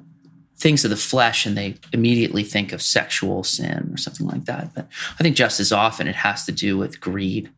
things 0.57 0.83
of 0.83 0.89
the 0.89 0.97
flesh 0.97 1.45
and 1.45 1.57
they 1.57 1.75
immediately 1.93 2.43
think 2.43 2.71
of 2.71 2.81
sexual 2.81 3.43
sin 3.43 3.91
or 3.93 3.97
something 3.97 4.25
like 4.25 4.45
that. 4.45 4.73
But 4.73 4.87
I 5.19 5.23
think 5.23 5.35
just 5.35 5.59
as 5.59 5.71
often 5.71 6.07
it 6.07 6.15
has 6.15 6.45
to 6.45 6.51
do 6.51 6.77
with 6.77 6.99
greed. 6.99 7.51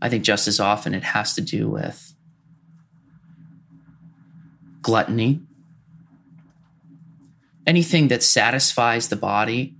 I 0.00 0.08
think 0.08 0.24
just 0.24 0.48
as 0.48 0.58
often 0.58 0.94
it 0.94 1.02
has 1.02 1.34
to 1.34 1.40
do 1.40 1.68
with 1.68 2.14
gluttony, 4.80 5.40
anything 7.66 8.08
that 8.08 8.22
satisfies 8.22 9.08
the 9.08 9.16
body 9.16 9.74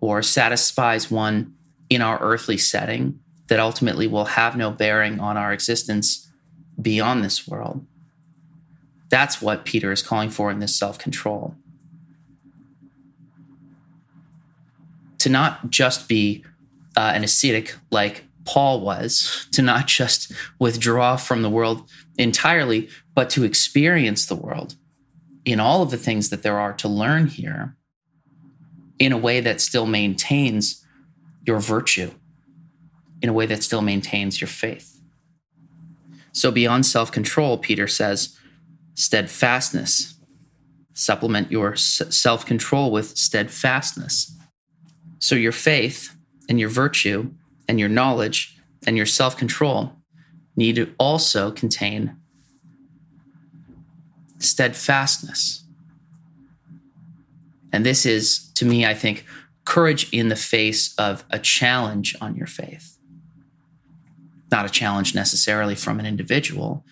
or 0.00 0.22
satisfies 0.22 1.10
one 1.10 1.54
in 1.90 2.02
our 2.02 2.18
earthly 2.20 2.58
setting 2.58 3.18
that 3.48 3.60
ultimately 3.60 4.06
will 4.06 4.24
have 4.24 4.56
no 4.56 4.70
bearing 4.70 5.20
on 5.20 5.36
our 5.36 5.52
existence 5.52 6.30
beyond 6.80 7.22
this 7.22 7.46
world. 7.46 7.86
That's 9.10 9.40
what 9.40 9.64
Peter 9.64 9.92
is 9.92 10.02
calling 10.02 10.30
for 10.30 10.50
in 10.50 10.58
this 10.58 10.74
self 10.74 10.98
control. 10.98 11.54
To 15.18 15.28
not 15.28 15.70
just 15.70 16.08
be 16.08 16.44
uh, 16.96 17.12
an 17.14 17.24
ascetic 17.24 17.76
like 17.90 18.24
Paul 18.44 18.80
was, 18.80 19.46
to 19.52 19.62
not 19.62 19.86
just 19.86 20.32
withdraw 20.58 21.16
from 21.16 21.42
the 21.42 21.50
world 21.50 21.88
entirely, 22.18 22.88
but 23.14 23.30
to 23.30 23.44
experience 23.44 24.26
the 24.26 24.34
world 24.34 24.74
in 25.44 25.60
all 25.60 25.82
of 25.82 25.90
the 25.90 25.96
things 25.96 26.30
that 26.30 26.42
there 26.42 26.58
are 26.58 26.72
to 26.74 26.88
learn 26.88 27.26
here 27.26 27.76
in 28.98 29.12
a 29.12 29.18
way 29.18 29.40
that 29.40 29.60
still 29.60 29.86
maintains 29.86 30.84
your 31.46 31.58
virtue, 31.58 32.10
in 33.20 33.28
a 33.28 33.32
way 33.32 33.46
that 33.46 33.62
still 33.62 33.82
maintains 33.82 34.40
your 34.40 34.48
faith. 34.48 35.00
So, 36.32 36.50
beyond 36.50 36.86
self 36.86 37.12
control, 37.12 37.58
Peter 37.58 37.86
says, 37.86 38.38
steadfastness. 38.94 40.14
Supplement 40.94 41.50
your 41.50 41.76
self 41.76 42.46
control 42.46 42.90
with 42.90 43.16
steadfastness. 43.16 44.36
So, 45.18 45.34
your 45.34 45.52
faith 45.52 46.16
and 46.48 46.58
your 46.58 46.68
virtue 46.68 47.30
and 47.68 47.78
your 47.78 47.88
knowledge 47.88 48.56
and 48.86 48.96
your 48.96 49.06
self 49.06 49.36
control 49.36 49.92
need 50.56 50.76
to 50.76 50.94
also 50.98 51.50
contain 51.50 52.16
steadfastness. 54.44 55.64
And 57.72 57.84
this 57.84 58.06
is, 58.06 58.50
to 58.54 58.64
me, 58.64 58.86
I 58.86 58.94
think, 58.94 59.24
courage 59.64 60.12
in 60.12 60.28
the 60.28 60.36
face 60.36 60.94
of 60.96 61.24
a 61.30 61.38
challenge 61.38 62.14
on 62.20 62.36
your 62.36 62.46
faith. 62.46 62.98
Not 64.50 64.66
a 64.66 64.70
challenge 64.70 65.14
necessarily 65.14 65.74
from 65.74 65.98
an 65.98 66.06
individual, 66.06 66.84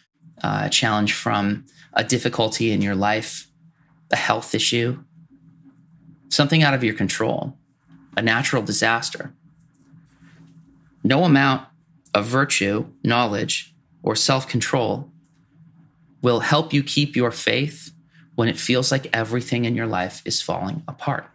uh, 0.43 0.63
a 0.65 0.71
challenge 0.71 1.13
from 1.13 1.67
a 1.93 2.03
difficulty 2.03 2.73
in 2.73 2.83
your 2.83 2.97
life, 2.97 3.49
a 4.11 4.17
health 4.17 4.55
issue, 4.55 5.05
something 6.29 6.63
out 6.63 6.75
of 6.75 6.83
your 6.83 6.95
control, 6.95 7.57
a 8.17 8.23
natural 8.23 8.63
disaster. 8.63 9.33
No 11.05 11.25
amount 11.25 11.69
of 12.15 12.27
virtue, 12.27 12.87
knowledge, 13.05 13.75
or 14.03 14.17
self 14.17 14.49
control 14.49 15.12
will 16.23 16.41
help 16.41 16.73
you 16.73 16.83
keep 16.83 17.17
your 17.17 17.33
faith 17.33 17.93
when 18.37 18.49
it 18.49 18.57
feels 18.57 18.91
like 18.91 19.15
everything 19.15 19.65
in 19.65 19.75
your 19.75 19.87
life 19.87 20.23
is 20.25 20.41
falling 20.41 20.83
apart. 20.89 21.29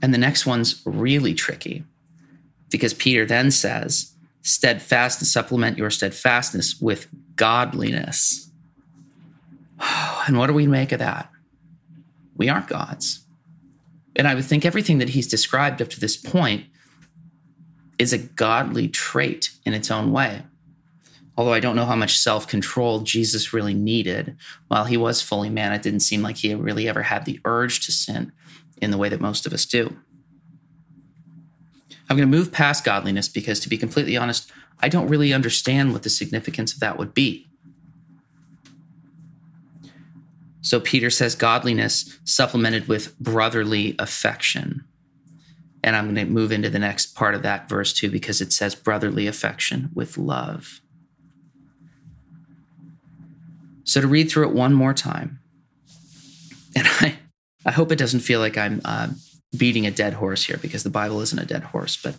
And 0.00 0.14
the 0.14 0.18
next 0.18 0.46
one's 0.46 0.80
really 0.86 1.34
tricky 1.34 1.84
because 2.70 2.94
Peter 2.94 3.26
then 3.26 3.50
says, 3.50 4.14
steadfast 4.42 5.20
and 5.20 5.28
supplement 5.28 5.76
your 5.76 5.90
steadfastness 5.90 6.80
with 6.80 7.08
godliness. 7.36 8.50
And 10.26 10.38
what 10.38 10.46
do 10.46 10.52
we 10.52 10.66
make 10.66 10.92
of 10.92 10.98
that? 11.00 11.30
We 12.36 12.48
aren't 12.50 12.68
gods. 12.68 13.24
And 14.14 14.28
I 14.28 14.34
would 14.34 14.44
think 14.44 14.64
everything 14.64 14.98
that 14.98 15.08
he's 15.08 15.26
described 15.26 15.82
up 15.82 15.88
to 15.88 15.98
this 15.98 16.16
point 16.16 16.66
is 17.98 18.12
a 18.12 18.18
godly 18.18 18.86
trait 18.86 19.50
in 19.64 19.72
its 19.72 19.90
own 19.90 20.12
way 20.12 20.42
although 21.40 21.54
I 21.54 21.60
don't 21.60 21.74
know 21.74 21.86
how 21.86 21.96
much 21.96 22.18
self 22.18 22.46
control 22.46 23.00
Jesus 23.00 23.54
really 23.54 23.72
needed. 23.72 24.36
While 24.68 24.84
he 24.84 24.98
was 24.98 25.22
fully 25.22 25.48
man, 25.48 25.72
it 25.72 25.80
didn't 25.80 26.00
seem 26.00 26.20
like 26.20 26.36
he 26.36 26.54
really 26.54 26.86
ever 26.86 27.04
had 27.04 27.24
the 27.24 27.40
urge 27.46 27.86
to 27.86 27.92
sin 27.92 28.32
in 28.82 28.90
the 28.90 28.98
way 28.98 29.08
that 29.08 29.22
most 29.22 29.46
of 29.46 29.54
us 29.54 29.64
do. 29.64 29.96
I'm 32.10 32.18
going 32.18 32.30
to 32.30 32.36
move 32.36 32.52
past 32.52 32.84
godliness 32.84 33.26
because, 33.26 33.58
to 33.60 33.70
be 33.70 33.78
completely 33.78 34.18
honest, 34.18 34.52
I 34.80 34.90
don't 34.90 35.08
really 35.08 35.32
understand 35.32 35.94
what 35.94 36.02
the 36.02 36.10
significance 36.10 36.74
of 36.74 36.80
that 36.80 36.98
would 36.98 37.14
be. 37.14 37.48
So 40.60 40.78
Peter 40.78 41.08
says 41.08 41.34
godliness 41.34 42.18
supplemented 42.22 42.86
with 42.86 43.18
brotherly 43.18 43.94
affection. 43.98 44.84
And 45.82 45.96
I'm 45.96 46.14
going 46.14 46.26
to 46.26 46.30
move 46.30 46.52
into 46.52 46.68
the 46.68 46.78
next 46.78 47.14
part 47.14 47.34
of 47.34 47.42
that 47.44 47.66
verse 47.66 47.94
too, 47.94 48.10
because 48.10 48.42
it 48.42 48.52
says 48.52 48.74
brotherly 48.74 49.26
affection 49.26 49.88
with 49.94 50.18
love. 50.18 50.82
So 53.90 54.00
to 54.00 54.06
read 54.06 54.30
through 54.30 54.48
it 54.48 54.54
one 54.54 54.72
more 54.72 54.94
time, 54.94 55.40
and 56.76 56.86
I, 57.00 57.18
I 57.66 57.72
hope 57.72 57.90
it 57.90 57.98
doesn't 57.98 58.20
feel 58.20 58.38
like 58.38 58.56
I'm 58.56 58.80
uh, 58.84 59.08
beating 59.56 59.84
a 59.84 59.90
dead 59.90 60.12
horse 60.12 60.44
here 60.44 60.58
because 60.62 60.84
the 60.84 60.90
Bible 60.90 61.20
isn't 61.22 61.38
a 61.40 61.44
dead 61.44 61.64
horse, 61.64 61.96
but 62.00 62.14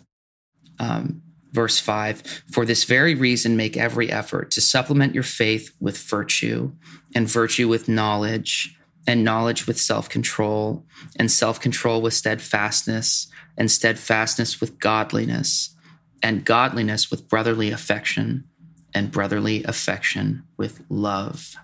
um, 0.78 1.22
verse 1.52 1.78
5 1.78 2.42
For 2.52 2.66
this 2.66 2.84
very 2.84 3.14
reason, 3.14 3.56
make 3.56 3.78
every 3.78 4.12
effort 4.12 4.50
to 4.50 4.60
supplement 4.60 5.14
your 5.14 5.22
faith 5.22 5.74
with 5.80 5.96
virtue, 5.96 6.72
and 7.14 7.26
virtue 7.26 7.68
with 7.68 7.88
knowledge, 7.88 8.76
and 9.06 9.24
knowledge 9.24 9.66
with 9.66 9.80
self 9.80 10.10
control, 10.10 10.84
and 11.18 11.30
self 11.30 11.58
control 11.58 12.02
with 12.02 12.12
steadfastness, 12.12 13.28
and 13.56 13.70
steadfastness 13.70 14.60
with 14.60 14.78
godliness, 14.78 15.74
and 16.22 16.44
godliness 16.44 17.10
with 17.10 17.30
brotherly 17.30 17.70
affection, 17.70 18.44
and 18.94 19.10
brotherly 19.10 19.64
affection 19.64 20.42
with 20.56 20.82
love. 20.88 21.56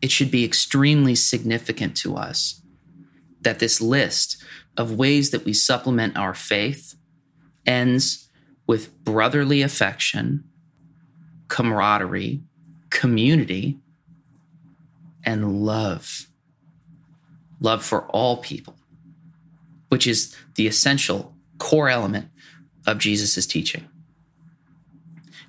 It 0.00 0.10
should 0.10 0.30
be 0.30 0.44
extremely 0.44 1.14
significant 1.14 1.96
to 1.98 2.16
us 2.16 2.62
that 3.42 3.58
this 3.58 3.80
list 3.80 4.42
of 4.76 4.92
ways 4.92 5.30
that 5.30 5.44
we 5.44 5.52
supplement 5.52 6.16
our 6.16 6.34
faith 6.34 6.94
ends 7.66 8.28
with 8.66 8.96
brotherly 9.04 9.62
affection, 9.62 10.44
camaraderie, 11.48 12.42
community, 12.88 13.78
and 15.24 15.64
love. 15.64 16.28
Love 17.60 17.84
for 17.84 18.06
all 18.06 18.38
people, 18.38 18.74
which 19.88 20.06
is 20.06 20.34
the 20.54 20.66
essential 20.66 21.34
core 21.58 21.90
element 21.90 22.28
of 22.86 22.98
Jesus' 22.98 23.46
teaching. 23.46 23.89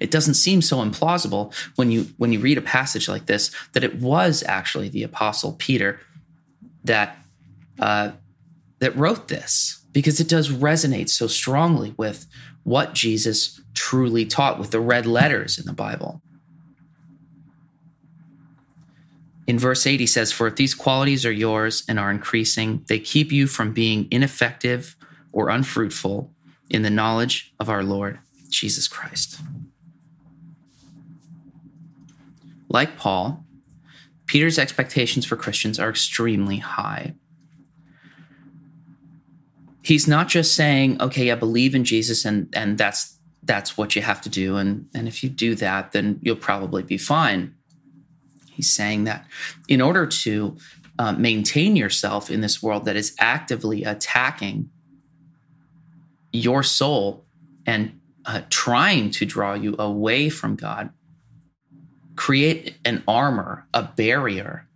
It 0.02 0.10
doesn't 0.10 0.34
seem 0.34 0.64
so 0.64 0.78
implausible 0.78 1.54
when 1.76 1.92
you 1.92 2.08
when 2.18 2.34
you 2.34 2.40
read 2.40 2.58
a 2.58 2.62
passage 2.62 3.08
like 3.08 3.28
this 3.28 3.52
that 3.74 3.84
it 3.84 4.02
was 4.02 4.44
actually 4.48 4.90
the 4.90 5.04
apostle 5.04 5.54
Peter 5.54 6.00
that 6.84 7.18
uh, 7.80 8.12
that 8.80 8.96
wrote 8.98 9.28
this 9.28 9.86
because 9.92 10.20
it 10.20 10.28
does 10.28 10.50
resonate 10.50 11.10
so 11.10 11.28
strongly 11.28 11.94
with 11.98 12.26
what 12.64 12.94
Jesus 12.94 13.62
truly 13.76 14.26
taught 14.26 14.58
with 14.58 14.72
the 14.72 14.80
red 14.80 15.06
letters 15.06 15.60
in 15.60 15.66
the 15.66 15.74
Bible. 15.74 16.22
In 19.46 19.60
verse 19.60 19.86
8, 19.86 20.00
he 20.00 20.08
says, 20.08 20.32
For 20.32 20.48
if 20.48 20.56
these 20.56 20.74
qualities 20.74 21.26
are 21.26 21.32
yours 21.32 21.84
and 21.88 22.00
are 22.00 22.10
increasing, 22.10 22.86
they 22.88 23.00
keep 23.00 23.32
you 23.32 23.48
from 23.48 23.74
being 23.74 24.08
ineffective 24.10 24.96
or 25.32 25.50
unfruitful 25.50 26.32
in 26.70 26.84
the 26.84 26.90
knowledge 26.90 27.54
of 27.60 27.70
our 27.70 27.84
Lord 27.84 28.20
Jesus 28.50 28.88
Christ. 28.88 29.40
Like 32.72 32.98
Paul, 32.98 33.46
Peter's 34.28 34.58
expectations 34.58 35.26
for 35.26 35.36
Christians 35.36 35.78
are 35.78 35.90
extremely 35.90 36.58
high. 36.58 37.16
He's 39.84 40.08
not 40.08 40.30
just 40.30 40.56
saying, 40.56 41.02
okay, 41.02 41.32
I 41.32 41.36
believe 41.36 41.76
in 41.76 41.84
Jesus 41.84 42.24
and, 42.24 42.48
and 42.56 42.78
that's 42.78 43.18
that's 43.44 43.76
what 43.76 43.96
you 43.96 44.04
have 44.04 44.22
to 44.22 44.30
do. 44.30 44.56
And, 44.58 44.88
and 44.94 45.08
if 45.08 45.24
you 45.24 45.30
do 45.30 45.56
that, 45.56 45.94
then 45.94 46.20
you'll 46.22 46.36
probably 46.36 46.84
be 46.84 46.98
fine. 46.98 47.56
He's 48.52 48.72
saying 48.72 49.06
that 49.06 49.26
in 49.68 49.82
order 49.82 50.06
to 50.06 50.58
uh, 51.00 51.14
maintain 51.14 51.76
yourself 51.76 52.30
in 52.30 52.42
this 52.42 52.62
world 52.62 52.86
that 52.86 52.96
is 52.96 53.16
actively 53.20 53.84
attacking 53.84 54.70
your 56.32 56.62
soul 56.62 57.26
and 57.66 58.00
uh, 58.26 58.42
trying 58.52 59.10
to 59.10 59.26
draw 59.26 59.56
you 59.56 59.76
away 59.80 60.30
from 60.30 60.56
God, 60.56 60.92
create 62.22 62.78
an 62.86 63.04
armor, 63.08 63.66
a 63.74 63.82
barrier 63.82 64.68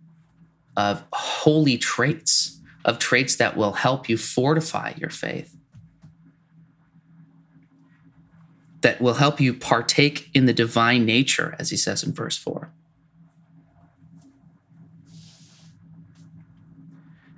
of 0.76 1.04
holy 1.12 1.78
traits, 1.78 2.60
of 2.84 2.98
traits 2.98 3.36
that 3.36 3.56
will 3.56 3.74
help 3.74 4.08
you 4.08 4.16
fortify 4.16 4.92
your 4.96 5.10
faith, 5.10 5.56
that 8.80 9.00
will 9.00 9.14
help 9.14 9.40
you 9.40 9.54
partake 9.54 10.28
in 10.34 10.46
the 10.46 10.52
divine 10.52 11.06
nature, 11.06 11.54
as 11.60 11.70
he 11.70 11.76
says 11.76 12.02
in 12.02 12.12
verse 12.12 12.36
4. 12.36 12.72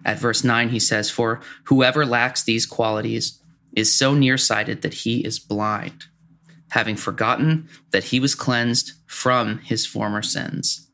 At 0.06 0.18
verse 0.18 0.42
9, 0.42 0.70
he 0.70 0.80
says, 0.80 1.10
For 1.10 1.42
whoever 1.64 2.06
lacks 2.06 2.42
these 2.42 2.64
qualities 2.64 3.42
is 3.76 3.94
so 3.94 4.14
nearsighted 4.14 4.80
that 4.80 4.94
he 4.94 5.22
is 5.22 5.38
blind, 5.38 6.06
having 6.70 6.96
forgotten 6.96 7.68
that 7.90 8.04
he 8.04 8.20
was 8.20 8.34
cleansed 8.34 8.92
from 9.06 9.58
his 9.58 9.86
former 9.86 10.22
sins. 10.22 10.90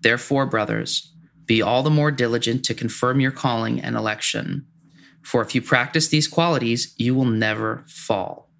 Therefore, 0.00 0.46
brothers, 0.46 1.12
be 1.46 1.60
all 1.60 1.82
the 1.82 1.90
more 1.90 2.10
diligent 2.10 2.64
to 2.64 2.74
confirm 2.74 3.20
your 3.20 3.30
calling 3.30 3.80
and 3.80 3.96
election. 3.96 4.66
For 5.22 5.42
if 5.42 5.54
you 5.54 5.62
practice 5.62 6.08
these 6.08 6.28
qualities, 6.28 6.94
you 6.96 7.14
will 7.14 7.24
never 7.24 7.84
fall. 7.86 8.50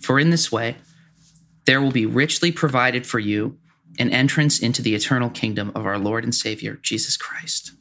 For 0.00 0.18
in 0.20 0.30
this 0.30 0.52
way, 0.52 0.76
there 1.64 1.80
will 1.80 1.90
be 1.90 2.06
richly 2.06 2.52
provided 2.52 3.06
for 3.06 3.18
you 3.18 3.58
an 3.98 4.10
entrance 4.10 4.58
into 4.60 4.82
the 4.82 4.94
eternal 4.94 5.30
kingdom 5.30 5.72
of 5.74 5.86
our 5.86 5.98
Lord 5.98 6.22
and 6.22 6.34
Savior, 6.34 6.78
Jesus 6.82 7.16
Christ. 7.16 7.72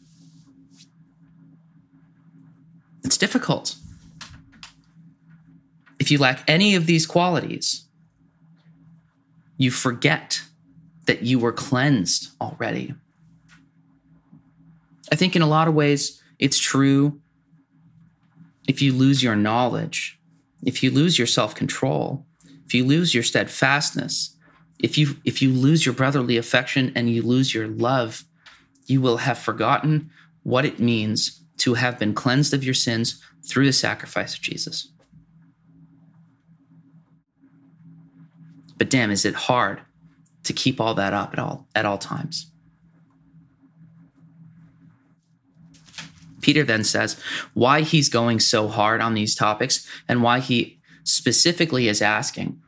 It's 3.04 3.18
difficult. 3.18 3.76
If 6.06 6.12
you 6.12 6.20
lack 6.20 6.44
any 6.48 6.76
of 6.76 6.86
these 6.86 7.08
qualities, 7.08 7.86
you 9.58 9.72
forget 9.72 10.44
that 11.08 11.24
you 11.24 11.40
were 11.40 11.52
cleansed 11.52 12.30
already. 12.40 12.94
I 15.12 15.16
think 15.16 15.36
in 15.36 15.42
a 15.42 15.48
lot 15.48 15.68
of 15.68 15.74
ways, 15.74 16.22
it's 16.38 16.60
true 16.60 17.20
if 18.68 18.84
you 18.84 18.94
lose 18.94 19.24
your 19.24 19.36
knowledge, 19.36 20.20
if 20.64 20.84
you 20.84 20.92
lose 20.92 21.18
your 21.18 21.26
self 21.26 21.56
control, 21.56 22.28
if 22.68 22.76
you 22.76 22.86
lose 22.86 23.16
your 23.16 23.24
steadfastness, 23.24 24.38
if 24.78 25.00
you 25.00 25.16
if 25.26 25.42
you 25.42 25.50
lose 25.50 25.88
your 25.88 25.96
brotherly 25.96 26.38
affection 26.38 26.92
and 26.96 27.10
you 27.10 27.24
lose 27.24 27.52
your 27.52 27.68
love, 27.68 28.26
you 28.86 29.02
will 29.02 29.18
have 29.18 29.40
forgotten 29.40 30.12
what 30.44 30.66
it 30.66 30.80
means 30.80 31.42
to 31.58 31.74
have 31.74 31.98
been 31.98 32.14
cleansed 32.14 32.54
of 32.54 32.64
your 32.64 32.76
sins 32.76 33.20
through 33.44 33.66
the 33.66 33.74
sacrifice 33.74 34.36
of 34.36 34.42
Jesus. 34.42 34.92
But 38.78 38.90
damn, 38.90 39.12
is 39.12 39.26
it 39.26 39.36
hard 39.36 39.82
to 40.46 40.54
keep 40.54 40.80
all 40.80 40.94
that 40.94 41.14
up 41.14 41.34
at 41.34 41.40
all 41.40 41.68
at 41.76 41.86
all 41.86 41.98
times. 41.98 42.52
Peter 46.42 46.64
then 46.64 46.84
says 46.84 47.20
why 47.54 47.82
he's 47.82 48.08
going 48.08 48.40
so 48.40 48.68
hard 48.68 49.02
on 49.02 49.16
these 49.16 49.36
topics 49.36 49.88
and 50.08 50.22
why 50.22 50.40
he 50.40 50.80
specifically 51.04 51.88
is 51.88 52.02
asking 52.02 52.62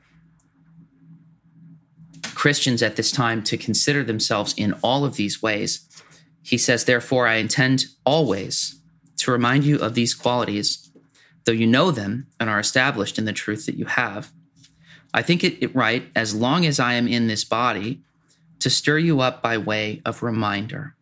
Christians 2.33 2.81
at 2.81 2.95
this 2.95 3.11
time 3.11 3.43
to 3.43 3.57
consider 3.57 4.03
themselves 4.03 4.53
in 4.57 4.73
all 4.83 5.05
of 5.05 5.15
these 5.15 5.41
ways. 5.41 5.87
He 6.41 6.57
says, 6.57 6.85
Therefore, 6.85 7.27
I 7.27 7.35
intend 7.35 7.85
always 8.05 8.79
to 9.17 9.31
remind 9.31 9.63
you 9.63 9.77
of 9.79 9.95
these 9.95 10.13
qualities, 10.13 10.91
though 11.45 11.51
you 11.51 11.67
know 11.67 11.91
them 11.91 12.27
and 12.39 12.49
are 12.49 12.59
established 12.59 13.17
in 13.17 13.25
the 13.25 13.33
truth 13.33 13.65
that 13.65 13.75
you 13.75 13.85
have. 13.85 14.31
I 15.17 15.23
think 15.23 15.43
it, 15.43 15.57
it 15.63 15.75
right, 15.75 16.07
as 16.15 16.35
long 16.35 16.63
as 16.63 16.79
I 16.79 16.93
am 16.93 17.07
in 17.07 17.25
this 17.25 17.43
body, 17.43 18.01
to 18.59 18.69
stir 18.69 18.99
you 18.99 19.19
up 19.19 19.41
by 19.41 19.57
way 19.57 19.99
of 20.05 20.21
reminder, 20.21 20.95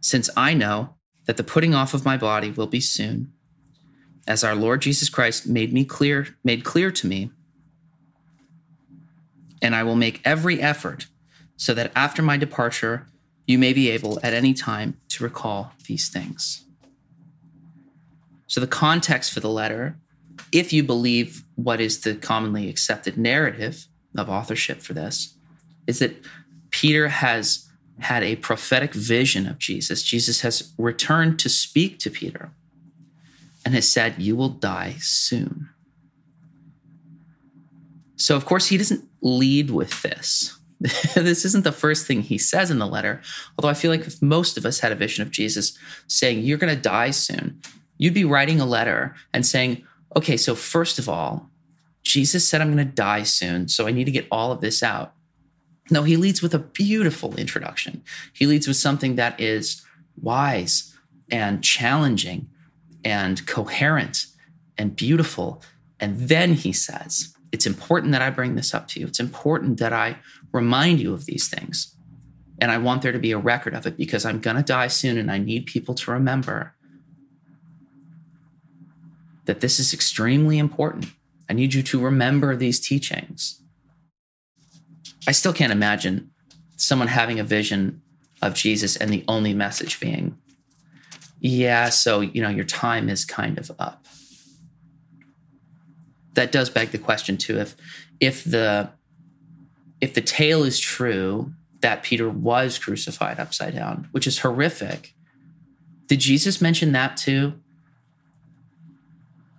since 0.00 0.30
I 0.34 0.54
know 0.54 0.94
that 1.26 1.36
the 1.36 1.44
putting 1.44 1.74
off 1.74 1.92
of 1.92 2.02
my 2.02 2.16
body 2.16 2.50
will 2.50 2.66
be 2.66 2.80
soon, 2.80 3.30
as 4.26 4.42
our 4.42 4.54
Lord 4.54 4.80
Jesus 4.80 5.10
Christ 5.10 5.46
made 5.46 5.70
me 5.70 5.84
clear, 5.84 6.28
made 6.42 6.64
clear 6.64 6.90
to 6.92 7.06
me. 7.06 7.30
And 9.60 9.74
I 9.74 9.82
will 9.82 9.96
make 9.96 10.22
every 10.24 10.62
effort 10.62 11.08
so 11.58 11.74
that 11.74 11.92
after 11.94 12.22
my 12.22 12.38
departure, 12.38 13.06
you 13.46 13.58
may 13.58 13.74
be 13.74 13.90
able 13.90 14.18
at 14.22 14.32
any 14.32 14.54
time 14.54 14.96
to 15.10 15.24
recall 15.24 15.72
these 15.86 16.08
things. 16.08 16.64
So, 18.46 18.62
the 18.62 18.66
context 18.66 19.30
for 19.30 19.40
the 19.40 19.50
letter, 19.50 19.98
if 20.52 20.72
you 20.72 20.82
believe 20.82 21.44
what 21.62 21.80
is 21.80 22.00
the 22.00 22.14
commonly 22.14 22.68
accepted 22.68 23.16
narrative 23.16 23.86
of 24.16 24.28
authorship 24.28 24.80
for 24.80 24.92
this, 24.92 25.36
is 25.86 25.98
that 25.98 26.16
Peter 26.70 27.08
has 27.08 27.68
had 28.00 28.22
a 28.22 28.36
prophetic 28.36 28.92
vision 28.94 29.46
of 29.46 29.58
Jesus. 29.58 30.02
Jesus 30.02 30.40
has 30.40 30.72
returned 30.78 31.38
to 31.38 31.48
speak 31.48 31.98
to 32.00 32.10
Peter 32.10 32.50
and 33.64 33.74
has 33.74 33.88
said, 33.88 34.14
You 34.18 34.36
will 34.36 34.48
die 34.48 34.96
soon. 34.98 35.68
So, 38.16 38.36
of 38.36 38.44
course, 38.44 38.68
he 38.68 38.76
doesn't 38.76 39.04
lead 39.20 39.70
with 39.70 40.02
this. 40.02 40.58
this 41.14 41.44
isn't 41.44 41.64
the 41.64 41.72
first 41.72 42.06
thing 42.06 42.22
he 42.22 42.38
says 42.38 42.70
in 42.70 42.78
the 42.78 42.86
letter, 42.86 43.20
although 43.56 43.68
I 43.68 43.74
feel 43.74 43.90
like 43.90 44.06
if 44.06 44.20
most 44.20 44.58
of 44.58 44.66
us 44.66 44.80
had 44.80 44.92
a 44.92 44.96
vision 44.96 45.22
of 45.22 45.30
Jesus 45.30 45.78
saying, 46.08 46.40
You're 46.40 46.58
going 46.58 46.74
to 46.74 46.80
die 46.80 47.10
soon, 47.10 47.60
you'd 47.98 48.14
be 48.14 48.24
writing 48.24 48.60
a 48.60 48.66
letter 48.66 49.14
and 49.32 49.46
saying, 49.46 49.84
okay, 50.16 50.36
so 50.36 50.54
first 50.54 50.98
of 50.98 51.08
all, 51.08 51.50
Jesus 52.12 52.46
said, 52.46 52.60
I'm 52.60 52.74
going 52.74 52.86
to 52.86 52.94
die 52.94 53.22
soon. 53.22 53.68
So 53.68 53.86
I 53.86 53.90
need 53.90 54.04
to 54.04 54.10
get 54.10 54.26
all 54.30 54.52
of 54.52 54.60
this 54.60 54.82
out. 54.82 55.14
No, 55.90 56.02
he 56.02 56.18
leads 56.18 56.42
with 56.42 56.52
a 56.52 56.58
beautiful 56.58 57.34
introduction. 57.36 58.04
He 58.34 58.44
leads 58.44 58.68
with 58.68 58.76
something 58.76 59.16
that 59.16 59.40
is 59.40 59.82
wise 60.20 60.94
and 61.30 61.64
challenging 61.64 62.50
and 63.02 63.46
coherent 63.46 64.26
and 64.76 64.94
beautiful. 64.94 65.62
And 66.00 66.28
then 66.28 66.52
he 66.52 66.70
says, 66.70 67.34
It's 67.50 67.64
important 67.64 68.12
that 68.12 68.20
I 68.20 68.28
bring 68.28 68.56
this 68.56 68.74
up 68.74 68.88
to 68.88 69.00
you. 69.00 69.06
It's 69.06 69.18
important 69.18 69.78
that 69.78 69.94
I 69.94 70.18
remind 70.52 71.00
you 71.00 71.14
of 71.14 71.24
these 71.24 71.48
things. 71.48 71.96
And 72.60 72.70
I 72.70 72.76
want 72.76 73.00
there 73.00 73.12
to 73.12 73.18
be 73.18 73.32
a 73.32 73.38
record 73.38 73.72
of 73.72 73.86
it 73.86 73.96
because 73.96 74.26
I'm 74.26 74.38
going 74.38 74.56
to 74.56 74.62
die 74.62 74.88
soon 74.88 75.16
and 75.16 75.30
I 75.30 75.38
need 75.38 75.64
people 75.64 75.94
to 75.94 76.10
remember 76.10 76.74
that 79.46 79.60
this 79.60 79.80
is 79.80 79.94
extremely 79.94 80.58
important. 80.58 81.06
I 81.52 81.54
need 81.54 81.74
you 81.74 81.82
to 81.82 82.00
remember 82.00 82.56
these 82.56 82.80
teachings. 82.80 83.60
I 85.28 85.32
still 85.32 85.52
can't 85.52 85.70
imagine 85.70 86.30
someone 86.76 87.08
having 87.08 87.38
a 87.38 87.44
vision 87.44 88.00
of 88.40 88.54
Jesus 88.54 88.96
and 88.96 89.12
the 89.12 89.22
only 89.28 89.52
message 89.52 90.00
being, 90.00 90.38
yeah, 91.40 91.90
so, 91.90 92.22
you 92.22 92.40
know, 92.40 92.48
your 92.48 92.64
time 92.64 93.10
is 93.10 93.26
kind 93.26 93.58
of 93.58 93.70
up. 93.78 94.06
That 96.32 96.52
does 96.52 96.70
beg 96.70 96.88
the 96.88 96.96
question 96.96 97.36
too 97.36 97.58
if 97.58 97.76
if 98.18 98.44
the 98.44 98.88
if 100.00 100.14
the 100.14 100.22
tale 100.22 100.64
is 100.64 100.80
true 100.80 101.52
that 101.82 102.02
Peter 102.02 102.30
was 102.30 102.78
crucified 102.78 103.38
upside 103.38 103.74
down, 103.74 104.08
which 104.12 104.26
is 104.26 104.38
horrific, 104.38 105.12
did 106.06 106.20
Jesus 106.20 106.62
mention 106.62 106.92
that 106.92 107.18
too? 107.18 107.60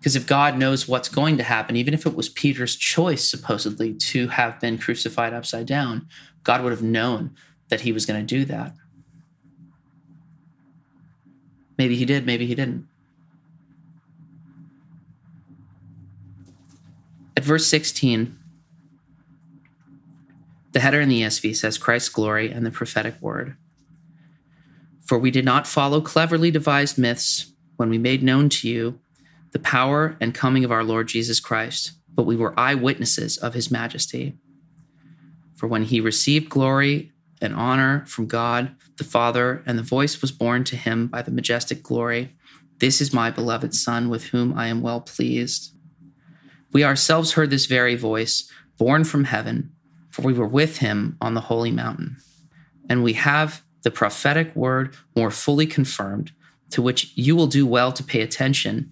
Because 0.03 0.17
if 0.17 0.27
God 0.27 0.57
knows 0.57 0.85
what's 0.85 1.07
going 1.07 1.37
to 1.37 1.43
happen, 1.43 1.77
even 1.77 1.93
if 1.93 2.05
it 2.05 2.13
was 2.13 2.27
Peter's 2.27 2.75
choice, 2.75 3.25
supposedly, 3.25 3.93
to 3.93 4.27
have 4.27 4.59
been 4.59 4.77
crucified 4.77 5.33
upside 5.33 5.65
down, 5.65 6.09
God 6.43 6.61
would 6.61 6.73
have 6.73 6.83
known 6.83 7.33
that 7.69 7.81
he 7.81 7.93
was 7.93 8.05
going 8.05 8.19
to 8.19 8.25
do 8.25 8.43
that. 8.43 8.75
Maybe 11.77 11.95
he 11.95 12.03
did, 12.03 12.25
maybe 12.25 12.45
he 12.45 12.53
didn't. 12.53 12.85
At 17.37 17.45
verse 17.45 17.65
16, 17.67 18.37
the 20.73 20.81
header 20.81 20.99
in 20.99 21.07
the 21.07 21.21
ESV 21.21 21.55
says 21.55 21.77
Christ's 21.77 22.09
glory 22.09 22.51
and 22.51 22.65
the 22.65 22.71
prophetic 22.71 23.15
word. 23.21 23.55
For 24.99 25.17
we 25.17 25.31
did 25.31 25.45
not 25.45 25.65
follow 25.65 26.01
cleverly 26.01 26.51
devised 26.51 26.97
myths 26.97 27.53
when 27.77 27.89
we 27.89 27.97
made 27.97 28.21
known 28.21 28.49
to 28.49 28.67
you 28.67 28.99
the 29.53 29.59
power 29.59 30.17
and 30.19 30.33
coming 30.33 30.65
of 30.65 30.71
our 30.71 30.83
Lord 30.83 31.07
Jesus 31.07 31.39
Christ, 31.39 31.93
but 32.13 32.25
we 32.25 32.35
were 32.35 32.59
eyewitnesses 32.59 33.37
of 33.37 33.53
his 33.53 33.71
majesty. 33.71 34.35
For 35.55 35.67
when 35.67 35.83
he 35.83 36.01
received 36.01 36.49
glory 36.49 37.11
and 37.41 37.53
honor 37.55 38.03
from 38.05 38.27
God 38.27 38.75
the 38.97 39.03
Father, 39.03 39.63
and 39.65 39.77
the 39.77 39.83
voice 39.83 40.21
was 40.21 40.31
borne 40.31 40.63
to 40.65 40.75
him 40.75 41.07
by 41.07 41.21
the 41.21 41.31
majestic 41.31 41.81
glory, 41.81 42.35
This 42.79 42.99
is 42.99 43.13
my 43.13 43.31
beloved 43.31 43.73
Son, 43.73 44.09
with 44.09 44.25
whom 44.25 44.57
I 44.57 44.67
am 44.67 44.81
well 44.81 45.01
pleased. 45.01 45.73
We 46.71 46.83
ourselves 46.83 47.33
heard 47.33 47.49
this 47.49 47.65
very 47.65 47.95
voice, 47.95 48.51
borne 48.77 49.03
from 49.03 49.23
heaven 49.23 49.71
for 50.13 50.21
we 50.21 50.33
were 50.33 50.47
with 50.47 50.77
him 50.77 51.17
on 51.19 51.33
the 51.33 51.41
holy 51.41 51.71
mountain. 51.71 52.17
And 52.87 53.03
we 53.03 53.13
have 53.13 53.63
the 53.81 53.89
prophetic 53.89 54.55
word 54.55 54.95
more 55.15 55.31
fully 55.31 55.65
confirmed, 55.65 56.31
to 56.69 56.83
which 56.83 57.11
you 57.15 57.35
will 57.35 57.47
do 57.47 57.65
well 57.65 57.91
to 57.91 58.03
pay 58.03 58.21
attention 58.21 58.91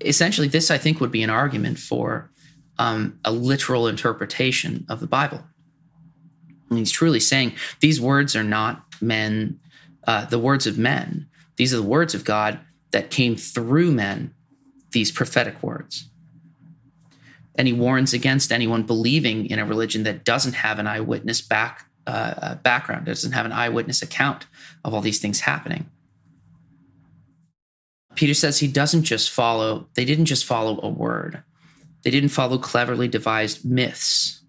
Essentially, 0.00 0.48
this 0.48 0.70
I 0.70 0.78
think 0.78 1.00
would 1.00 1.10
be 1.10 1.22
an 1.22 1.30
argument 1.30 1.78
for 1.78 2.30
um, 2.78 3.18
a 3.24 3.32
literal 3.32 3.86
interpretation 3.86 4.86
of 4.88 5.00
the 5.00 5.06
Bible. 5.06 5.44
And 6.70 6.78
he's 6.78 6.92
truly 6.92 7.20
saying 7.20 7.54
these 7.80 8.00
words 8.00 8.34
are 8.34 8.44
not 8.44 8.84
men, 9.00 9.60
uh, 10.06 10.24
the 10.26 10.38
words 10.38 10.66
of 10.66 10.78
men. 10.78 11.26
These 11.56 11.74
are 11.74 11.78
the 11.78 11.82
words 11.82 12.14
of 12.14 12.24
God 12.24 12.60
that 12.92 13.10
came 13.10 13.36
through 13.36 13.92
men, 13.92 14.34
these 14.92 15.12
prophetic 15.12 15.62
words 15.62 16.10
and 17.60 17.68
he 17.68 17.74
warns 17.74 18.14
against 18.14 18.52
anyone 18.52 18.84
believing 18.84 19.44
in 19.46 19.58
a 19.58 19.66
religion 19.66 20.02
that 20.04 20.24
doesn't 20.24 20.54
have 20.54 20.78
an 20.78 20.86
eyewitness 20.86 21.42
back 21.42 21.86
uh, 22.06 22.34
uh, 22.38 22.54
background, 22.56 23.04
doesn't 23.04 23.32
have 23.32 23.44
an 23.44 23.52
eyewitness 23.52 24.00
account 24.00 24.46
of 24.82 24.94
all 24.94 25.02
these 25.02 25.18
things 25.18 25.40
happening. 25.40 25.90
Peter 28.14 28.34
says 28.34 28.58
he 28.58 28.68
doesn't 28.68 29.04
just 29.04 29.30
follow, 29.30 29.88
they 29.94 30.04
didn't 30.04 30.26
just 30.26 30.44
follow 30.44 30.80
a 30.82 30.88
word. 30.88 31.42
They 32.02 32.10
didn't 32.10 32.30
follow 32.30 32.58
cleverly 32.58 33.08
devised 33.08 33.64
myths, 33.64 34.40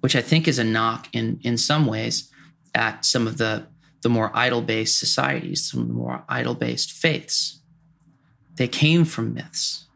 which 0.00 0.16
I 0.16 0.20
think 0.20 0.46
is 0.48 0.58
a 0.58 0.64
knock 0.64 1.08
in, 1.12 1.40
in 1.42 1.56
some 1.56 1.86
ways 1.86 2.30
at 2.74 3.04
some 3.04 3.26
of 3.26 3.38
the, 3.38 3.66
the 4.02 4.08
more 4.08 4.30
idol 4.34 4.62
based 4.62 4.98
societies, 4.98 5.70
some 5.70 5.82
of 5.82 5.88
the 5.88 5.94
more 5.94 6.24
idol 6.28 6.54
based 6.54 6.92
faiths. 6.92 7.60
They 8.56 8.68
came 8.68 9.04
from 9.04 9.34
myths 9.34 9.88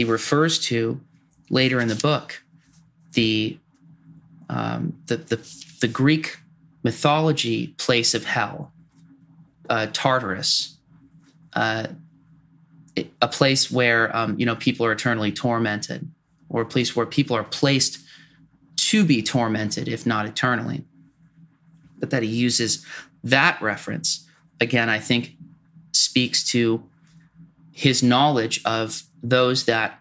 he 0.00 0.04
refers 0.04 0.58
to 0.58 0.98
later 1.50 1.78
in 1.78 1.88
the 1.88 1.94
book 1.94 2.42
the 3.12 3.58
um, 4.48 4.96
the, 5.06 5.18
the, 5.18 5.36
the 5.82 5.88
Greek 5.88 6.38
mythology 6.82 7.68
place 7.76 8.14
of 8.14 8.24
hell, 8.24 8.72
uh, 9.68 9.88
Tartarus, 9.92 10.78
uh, 11.52 11.88
a 13.22 13.28
place 13.28 13.70
where 13.70 14.14
um, 14.16 14.38
you 14.38 14.46
know 14.46 14.56
people 14.56 14.84
are 14.86 14.92
eternally 14.92 15.32
tormented, 15.32 16.10
or 16.48 16.62
a 16.62 16.66
place 16.66 16.94
where 16.94 17.06
people 17.06 17.36
are 17.36 17.44
placed 17.44 18.00
to 18.76 19.04
be 19.04 19.22
tormented, 19.22 19.88
if 19.88 20.06
not 20.06 20.26
eternally. 20.26 20.84
But 21.98 22.10
that 22.10 22.22
he 22.22 22.28
uses 22.28 22.84
that 23.22 23.60
reference 23.60 24.26
again, 24.60 24.88
I 24.88 24.98
think 24.98 25.36
speaks 25.92 26.44
to 26.50 26.84
his 27.72 28.02
knowledge 28.02 28.60
of 28.64 29.04
those 29.22 29.64
that 29.64 30.00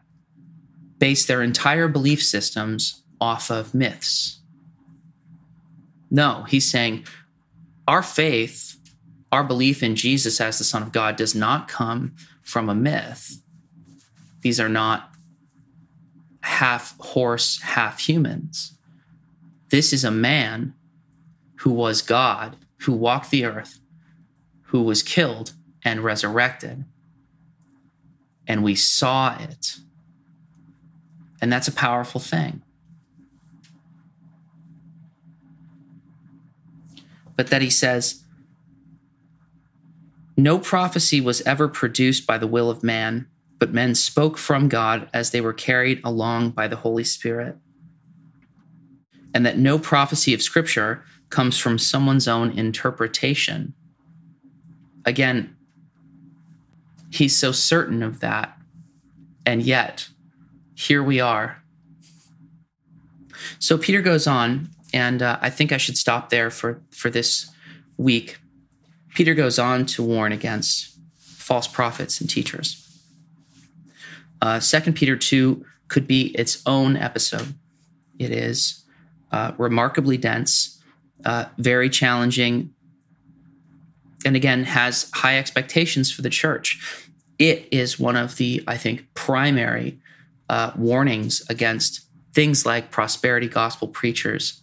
base 0.97 1.25
their 1.25 1.41
entire 1.41 1.87
belief 1.87 2.21
systems 2.21 3.03
off 3.21 3.49
of 3.49 3.73
myths. 3.73 4.39
No, 6.11 6.43
he's 6.43 6.69
saying 6.69 7.05
our 7.87 8.03
faith, 8.03 8.77
our 9.31 9.43
belief 9.43 9.83
in 9.83 9.95
Jesus 9.95 10.41
as 10.41 10.57
the 10.57 10.63
Son 10.63 10.81
of 10.81 10.91
God 10.91 11.15
does 11.15 11.35
not 11.35 11.67
come 11.67 12.15
from 12.41 12.69
a 12.69 12.75
myth. 12.75 13.41
These 14.41 14.59
are 14.59 14.69
not 14.69 15.11
half 16.41 16.97
horse, 16.99 17.61
half 17.61 17.99
humans. 17.99 18.77
This 19.69 19.93
is 19.93 20.03
a 20.03 20.11
man 20.11 20.73
who 21.57 21.71
was 21.71 22.01
God, 22.01 22.55
who 22.81 22.93
walked 22.93 23.29
the 23.29 23.45
earth, 23.45 23.79
who 24.63 24.81
was 24.81 25.03
killed 25.03 25.53
and 25.83 26.03
resurrected 26.03 26.85
and 28.49 28.63
we 28.63 28.73
saw 28.73 29.37
it. 29.37 29.77
And 31.39 31.53
that's 31.53 31.67
a 31.67 31.71
powerful 31.71 32.19
thing. 32.19 32.63
But 37.37 37.47
that 37.47 37.61
he 37.61 37.69
says, 37.69 38.23
no 40.43 40.59
prophecy 40.59 41.21
was 41.21 41.41
ever 41.41 41.67
produced 41.67 42.27
by 42.27 42.37
the 42.37 42.47
will 42.47 42.69
of 42.69 42.83
man, 42.83 43.27
but 43.57 43.73
men 43.73 43.95
spoke 43.95 44.37
from 44.37 44.69
God 44.69 45.09
as 45.13 45.31
they 45.31 45.41
were 45.41 45.53
carried 45.53 46.01
along 46.03 46.51
by 46.51 46.67
the 46.67 46.77
Holy 46.77 47.03
Spirit. 47.03 47.57
And 49.33 49.45
that 49.45 49.57
no 49.57 49.77
prophecy 49.77 50.33
of 50.33 50.41
Scripture 50.41 51.03
comes 51.29 51.57
from 51.57 51.77
someone's 51.77 52.27
own 52.27 52.57
interpretation. 52.57 53.73
Again, 55.05 55.55
He's 57.11 57.35
so 57.35 57.51
certain 57.51 58.03
of 58.03 58.19
that. 58.19 58.55
And 59.45 59.63
yet, 59.63 60.09
here 60.75 61.01
we 61.01 61.19
are. 61.19 61.63
So 63.57 63.77
Peter 63.77 64.01
goes 64.01 64.27
on, 64.27 64.69
and 64.93 65.21
uh, 65.21 65.39
I 65.41 65.49
think 65.49 65.71
I 65.71 65.77
should 65.77 65.97
stop 65.97 66.29
there 66.29 66.51
for, 66.51 66.81
for 66.91 67.09
this 67.09 67.49
week. 67.97 68.37
Peter 69.19 69.33
goes 69.33 69.59
on 69.59 69.85
to 69.85 70.01
warn 70.01 70.31
against 70.31 70.97
false 71.17 71.67
prophets 71.67 72.21
and 72.21 72.29
teachers. 72.29 73.03
Uh, 74.41 74.61
2 74.61 74.93
Peter 74.93 75.17
2 75.17 75.65
could 75.89 76.07
be 76.07 76.27
its 76.37 76.63
own 76.65 76.95
episode. 76.95 77.53
It 78.17 78.31
is 78.31 78.85
uh, 79.33 79.51
remarkably 79.57 80.15
dense, 80.15 80.81
uh, 81.25 81.47
very 81.57 81.89
challenging, 81.89 82.73
and 84.23 84.37
again 84.37 84.63
has 84.63 85.11
high 85.13 85.37
expectations 85.37 86.09
for 86.09 86.21
the 86.21 86.29
church. 86.29 86.79
It 87.37 87.67
is 87.71 87.99
one 87.99 88.15
of 88.15 88.37
the, 88.37 88.63
I 88.67 88.77
think, 88.77 89.13
primary 89.15 89.99
uh, 90.47 90.71
warnings 90.77 91.45
against 91.49 92.05
things 92.31 92.65
like 92.65 92.89
prosperity 92.89 93.49
gospel 93.49 93.89
preachers. 93.89 94.61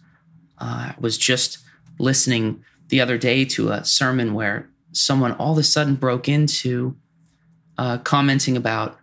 Uh, 0.57 0.93
I 0.93 0.95
was 0.99 1.15
just 1.15 1.59
listening 1.99 2.63
the 2.89 3.01
other 3.01 3.17
day 3.17 3.45
to 3.45 3.69
a 3.69 3.83
sermon 3.83 4.33
where 4.33 4.69
someone 4.91 5.33
all 5.33 5.53
of 5.53 5.57
a 5.57 5.63
sudden 5.63 5.95
broke 5.95 6.27
into 6.29 6.95
uh, 7.77 7.97
commenting 7.99 8.57
about 8.57 8.97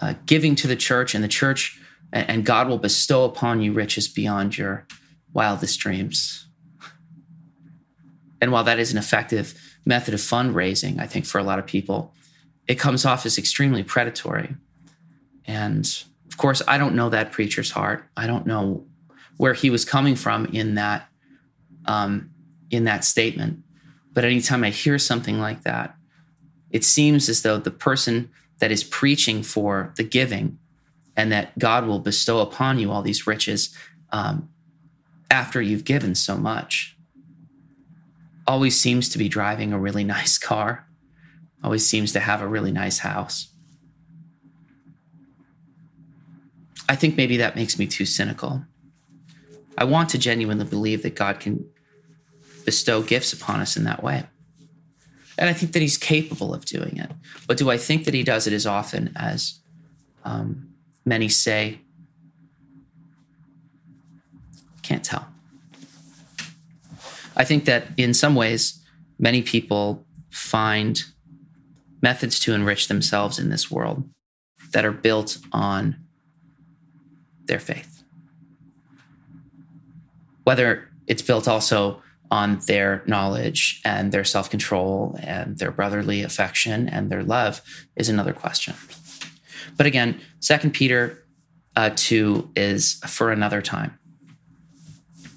uh, 0.00 0.14
giving 0.26 0.54
to 0.56 0.66
the 0.66 0.76
church 0.76 1.14
and 1.14 1.22
the 1.22 1.28
church, 1.28 1.80
and, 2.12 2.44
God 2.44 2.68
will 2.68 2.78
bestow 2.78 3.24
upon 3.24 3.60
you 3.60 3.72
riches 3.72 4.08
beyond 4.08 4.56
your 4.56 4.86
wildest 5.32 5.78
dreams. 5.78 6.48
And 8.40 8.50
while 8.50 8.64
that 8.64 8.78
is 8.78 8.92
an 8.92 8.98
effective 8.98 9.54
method 9.84 10.14
of 10.14 10.20
fundraising, 10.20 11.00
I 11.00 11.06
think 11.06 11.26
for 11.26 11.38
a 11.38 11.42
lot 11.42 11.58
of 11.58 11.66
people, 11.66 12.14
it 12.66 12.78
comes 12.78 13.04
off 13.04 13.26
as 13.26 13.36
extremely 13.36 13.82
predatory. 13.82 14.54
And 15.46 15.84
of 16.30 16.36
course, 16.38 16.62
I 16.68 16.78
don't 16.78 16.94
know 16.94 17.08
that 17.08 17.32
preacher's 17.32 17.72
heart. 17.72 18.04
I 18.16 18.26
don't 18.26 18.46
know 18.46 18.86
where 19.36 19.54
he 19.54 19.70
was 19.70 19.84
coming 19.84 20.14
from 20.14 20.46
in 20.46 20.76
that 20.76 21.08
um, 21.86 22.30
in 22.70 22.84
that 22.84 23.04
statement. 23.04 23.62
But 24.12 24.24
anytime 24.24 24.64
I 24.64 24.70
hear 24.70 24.98
something 24.98 25.38
like 25.38 25.62
that, 25.62 25.94
it 26.70 26.84
seems 26.84 27.28
as 27.28 27.42
though 27.42 27.58
the 27.58 27.70
person 27.70 28.30
that 28.58 28.70
is 28.70 28.84
preaching 28.84 29.42
for 29.42 29.92
the 29.96 30.02
giving 30.02 30.58
and 31.16 31.32
that 31.32 31.58
God 31.58 31.86
will 31.86 31.98
bestow 31.98 32.40
upon 32.40 32.78
you 32.78 32.90
all 32.90 33.02
these 33.02 33.26
riches 33.26 33.74
um, 34.10 34.48
after 35.30 35.60
you've 35.60 35.84
given 35.84 36.14
so 36.14 36.36
much 36.36 36.96
always 38.46 38.78
seems 38.78 39.08
to 39.10 39.18
be 39.18 39.28
driving 39.28 39.72
a 39.72 39.78
really 39.78 40.04
nice 40.16 40.38
car, 40.38 40.86
always 41.62 41.86
seems 41.86 42.12
to 42.12 42.20
have 42.20 42.40
a 42.40 42.46
really 42.46 42.72
nice 42.72 42.98
house. 42.98 43.48
I 46.88 46.96
think 46.96 47.16
maybe 47.16 47.36
that 47.36 47.54
makes 47.54 47.78
me 47.78 47.86
too 47.86 48.06
cynical. 48.06 48.64
I 49.76 49.84
want 49.84 50.08
to 50.10 50.18
genuinely 50.18 50.64
believe 50.64 51.02
that 51.02 51.14
God 51.14 51.38
can 51.38 51.68
bestow 52.68 53.00
gifts 53.00 53.32
upon 53.32 53.60
us 53.60 53.78
in 53.78 53.84
that 53.84 54.02
way. 54.02 54.22
And 55.38 55.48
I 55.48 55.54
think 55.54 55.72
that 55.72 55.80
he's 55.80 55.96
capable 55.96 56.52
of 56.52 56.66
doing 56.66 56.98
it. 56.98 57.10
But 57.46 57.56
do 57.56 57.70
I 57.70 57.78
think 57.78 58.04
that 58.04 58.12
he 58.12 58.22
does 58.22 58.46
it 58.46 58.52
as 58.52 58.66
often 58.66 59.10
as 59.16 59.60
um, 60.22 60.68
many 61.06 61.30
say? 61.30 61.80
Can't 64.82 65.02
tell. 65.02 65.26
I 67.34 67.44
think 67.44 67.64
that 67.64 67.84
in 67.96 68.12
some 68.12 68.34
ways, 68.34 68.84
many 69.18 69.40
people 69.40 70.04
find 70.28 71.02
methods 72.02 72.38
to 72.40 72.52
enrich 72.52 72.88
themselves 72.88 73.38
in 73.38 73.48
this 73.48 73.70
world 73.70 74.06
that 74.72 74.84
are 74.84 74.92
built 74.92 75.38
on 75.52 75.96
their 77.46 77.60
faith. 77.60 78.02
Whether 80.44 80.90
it's 81.06 81.22
built 81.22 81.48
also 81.48 82.02
on 82.30 82.58
their 82.66 83.02
knowledge 83.06 83.80
and 83.84 84.12
their 84.12 84.24
self 84.24 84.50
control 84.50 85.18
and 85.22 85.58
their 85.58 85.70
brotherly 85.70 86.22
affection 86.22 86.88
and 86.88 87.10
their 87.10 87.22
love 87.22 87.62
is 87.96 88.08
another 88.08 88.32
question. 88.32 88.74
But 89.76 89.86
again, 89.86 90.20
Second 90.40 90.72
Peter 90.72 91.24
uh, 91.76 91.90
2 91.94 92.50
is 92.56 92.94
for 93.06 93.30
another 93.30 93.62
time. 93.62 93.98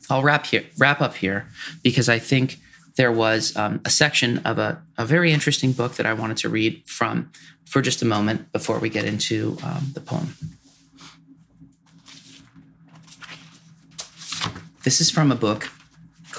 I'll 0.10 0.23
wrap 0.23 0.47
here, 0.47 0.63
wrap 0.77 0.99
up 1.01 1.15
here 1.15 1.47
because 1.84 2.10
I 2.10 2.19
think 2.19 2.58
there 2.95 3.12
was 3.12 3.56
um, 3.56 3.80
a 3.86 3.89
section 3.89 4.39
of 4.39 4.60
a, 4.60 4.82
a, 4.97 5.06
very 5.06 5.32
interesting 5.32 5.71
book 5.71 5.93
that 5.95 6.06
I 6.06 6.13
wanted 6.13 6.38
to 6.38 6.49
read 6.49 6.84
from 6.86 7.32
for 7.65 7.82
just 7.82 8.01
a 8.01 8.06
moment 8.06 8.51
before 8.51 8.80
we 8.80 8.89
get 8.89 9.06
into 9.06 9.58
um, 9.63 9.91
the 9.93 10.01
poem. 10.01 10.36
This 14.84 14.99
is 14.99 15.10
from 15.10 15.32
a 15.32 15.36
book 15.36 15.69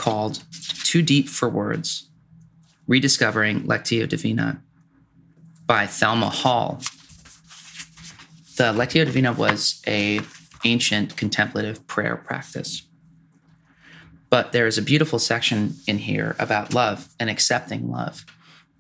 called 0.02 0.42
Too 0.82 1.00
Deep 1.00 1.28
for 1.28 1.48
Words 1.48 2.08
Rediscovering 2.88 3.62
Lectio 3.62 4.08
Divina 4.08 4.60
by 5.64 5.86
Thelma 5.86 6.28
Hall. 6.28 6.80
The 8.56 8.72
Lectio 8.72 9.04
Divina 9.04 9.32
was 9.32 9.80
a 9.86 10.20
ancient 10.64 11.16
contemplative 11.16 11.86
prayer 11.86 12.16
practice. 12.16 12.82
But 14.28 14.50
there 14.50 14.66
is 14.66 14.76
a 14.76 14.82
beautiful 14.82 15.20
section 15.20 15.76
in 15.86 15.98
here 15.98 16.34
about 16.40 16.74
love 16.74 17.08
and 17.20 17.30
accepting 17.30 17.88
love. 17.88 18.26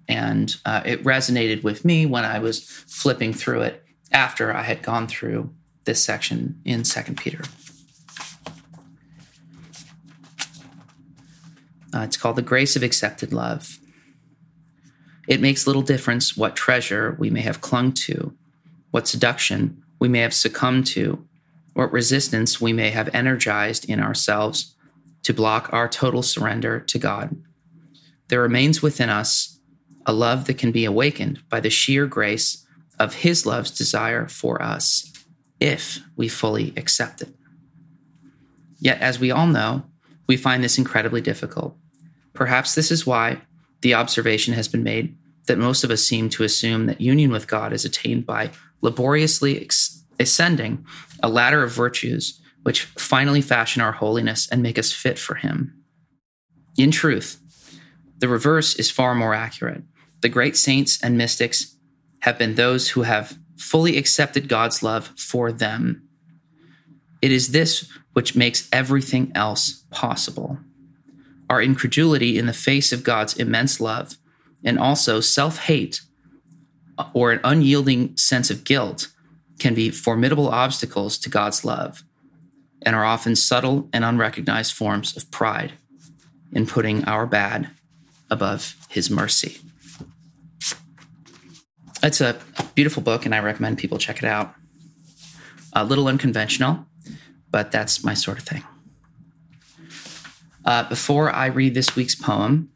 And 0.08 0.56
uh, 0.64 0.82
it 0.84 1.04
resonated 1.04 1.62
with 1.62 1.84
me 1.84 2.04
when 2.04 2.24
I 2.24 2.40
was 2.40 2.64
flipping 2.64 3.32
through 3.32 3.62
it 3.62 3.84
after 4.10 4.52
I 4.52 4.62
had 4.62 4.82
gone 4.82 5.06
through 5.06 5.54
this 5.84 6.02
section 6.02 6.60
in 6.64 6.84
Second 6.84 7.16
Peter. 7.16 7.42
Uh, 11.94 12.00
it's 12.00 12.16
called 12.16 12.36
The 12.36 12.42
Grace 12.42 12.76
of 12.76 12.82
Accepted 12.82 13.32
Love. 13.32 13.78
It 15.28 15.40
makes 15.40 15.66
little 15.66 15.82
difference 15.82 16.36
what 16.36 16.56
treasure 16.56 17.16
we 17.18 17.30
may 17.30 17.42
have 17.42 17.60
clung 17.60 17.92
to, 17.92 18.34
what 18.90 19.06
seduction 19.06 19.82
we 19.98 20.08
may 20.08 20.20
have 20.20 20.34
succumbed 20.34 20.86
to, 20.88 21.26
what 21.74 21.92
resistance 21.92 22.60
we 22.60 22.72
may 22.72 22.90
have 22.90 23.14
energized 23.14 23.88
in 23.88 24.00
ourselves 24.00 24.74
to 25.22 25.32
block 25.32 25.72
our 25.72 25.88
total 25.88 26.22
surrender 26.22 26.80
to 26.80 26.98
God. 26.98 27.36
There 28.28 28.42
remains 28.42 28.82
within 28.82 29.08
us 29.08 29.60
a 30.04 30.12
love 30.12 30.46
that 30.46 30.58
can 30.58 30.72
be 30.72 30.84
awakened 30.84 31.48
by 31.48 31.60
the 31.60 31.70
sheer 31.70 32.06
grace 32.06 32.66
of 32.98 33.16
His 33.16 33.46
love's 33.46 33.70
desire 33.70 34.26
for 34.26 34.60
us 34.60 35.12
if 35.60 36.00
we 36.16 36.28
fully 36.28 36.72
accept 36.76 37.22
it. 37.22 37.34
Yet, 38.80 39.00
as 39.00 39.20
we 39.20 39.30
all 39.30 39.46
know, 39.46 39.84
we 40.26 40.36
find 40.36 40.64
this 40.64 40.78
incredibly 40.78 41.20
difficult. 41.20 41.76
Perhaps 42.34 42.74
this 42.74 42.90
is 42.90 43.06
why 43.06 43.42
the 43.82 43.94
observation 43.94 44.54
has 44.54 44.68
been 44.68 44.82
made 44.82 45.16
that 45.46 45.58
most 45.58 45.84
of 45.84 45.90
us 45.90 46.02
seem 46.02 46.28
to 46.30 46.44
assume 46.44 46.86
that 46.86 47.00
union 47.00 47.30
with 47.30 47.48
God 47.48 47.72
is 47.72 47.84
attained 47.84 48.26
by 48.26 48.50
laboriously 48.80 49.68
ascending 50.18 50.86
a 51.22 51.28
ladder 51.28 51.62
of 51.62 51.72
virtues 51.72 52.40
which 52.62 52.84
finally 52.84 53.40
fashion 53.40 53.82
our 53.82 53.92
holiness 53.92 54.48
and 54.48 54.62
make 54.62 54.78
us 54.78 54.92
fit 54.92 55.18
for 55.18 55.34
Him. 55.34 55.82
In 56.76 56.90
truth, 56.90 57.40
the 58.18 58.28
reverse 58.28 58.76
is 58.76 58.90
far 58.90 59.14
more 59.14 59.34
accurate. 59.34 59.82
The 60.20 60.28
great 60.28 60.56
saints 60.56 61.02
and 61.02 61.18
mystics 61.18 61.76
have 62.20 62.38
been 62.38 62.54
those 62.54 62.90
who 62.90 63.02
have 63.02 63.36
fully 63.56 63.98
accepted 63.98 64.48
God's 64.48 64.82
love 64.82 65.12
for 65.16 65.50
them. 65.50 66.08
It 67.20 67.32
is 67.32 67.50
this 67.50 67.90
which 68.12 68.36
makes 68.36 68.68
everything 68.72 69.32
else 69.34 69.84
possible 69.90 70.58
our 71.52 71.60
incredulity 71.60 72.38
in 72.38 72.46
the 72.46 72.54
face 72.54 72.92
of 72.92 73.04
God's 73.04 73.36
immense 73.36 73.78
love, 73.78 74.16
and 74.64 74.78
also 74.78 75.20
self 75.20 75.58
hate 75.58 76.00
or 77.12 77.30
an 77.30 77.40
unyielding 77.44 78.16
sense 78.16 78.50
of 78.50 78.64
guilt 78.64 79.08
can 79.58 79.74
be 79.74 79.90
formidable 79.90 80.48
obstacles 80.48 81.18
to 81.18 81.28
God's 81.28 81.62
love 81.62 82.04
and 82.80 82.96
are 82.96 83.04
often 83.04 83.36
subtle 83.36 83.90
and 83.92 84.02
unrecognized 84.02 84.72
forms 84.72 85.14
of 85.14 85.30
pride 85.30 85.72
in 86.52 86.66
putting 86.66 87.04
our 87.04 87.26
bad 87.26 87.68
above 88.30 88.74
His 88.88 89.10
mercy. 89.10 89.58
It's 92.02 92.22
a 92.22 92.40
beautiful 92.74 93.02
book, 93.02 93.26
and 93.26 93.34
I 93.34 93.40
recommend 93.40 93.76
people 93.76 93.98
check 93.98 94.18
it 94.18 94.24
out. 94.24 94.54
A 95.74 95.84
little 95.84 96.08
unconventional, 96.08 96.86
but 97.50 97.70
that's 97.72 98.02
my 98.02 98.14
sort 98.14 98.38
of 98.38 98.44
thing. 98.44 98.64
Uh, 100.64 100.88
before 100.88 101.30
I 101.30 101.46
read 101.46 101.74
this 101.74 101.96
week's 101.96 102.14
poem, 102.14 102.70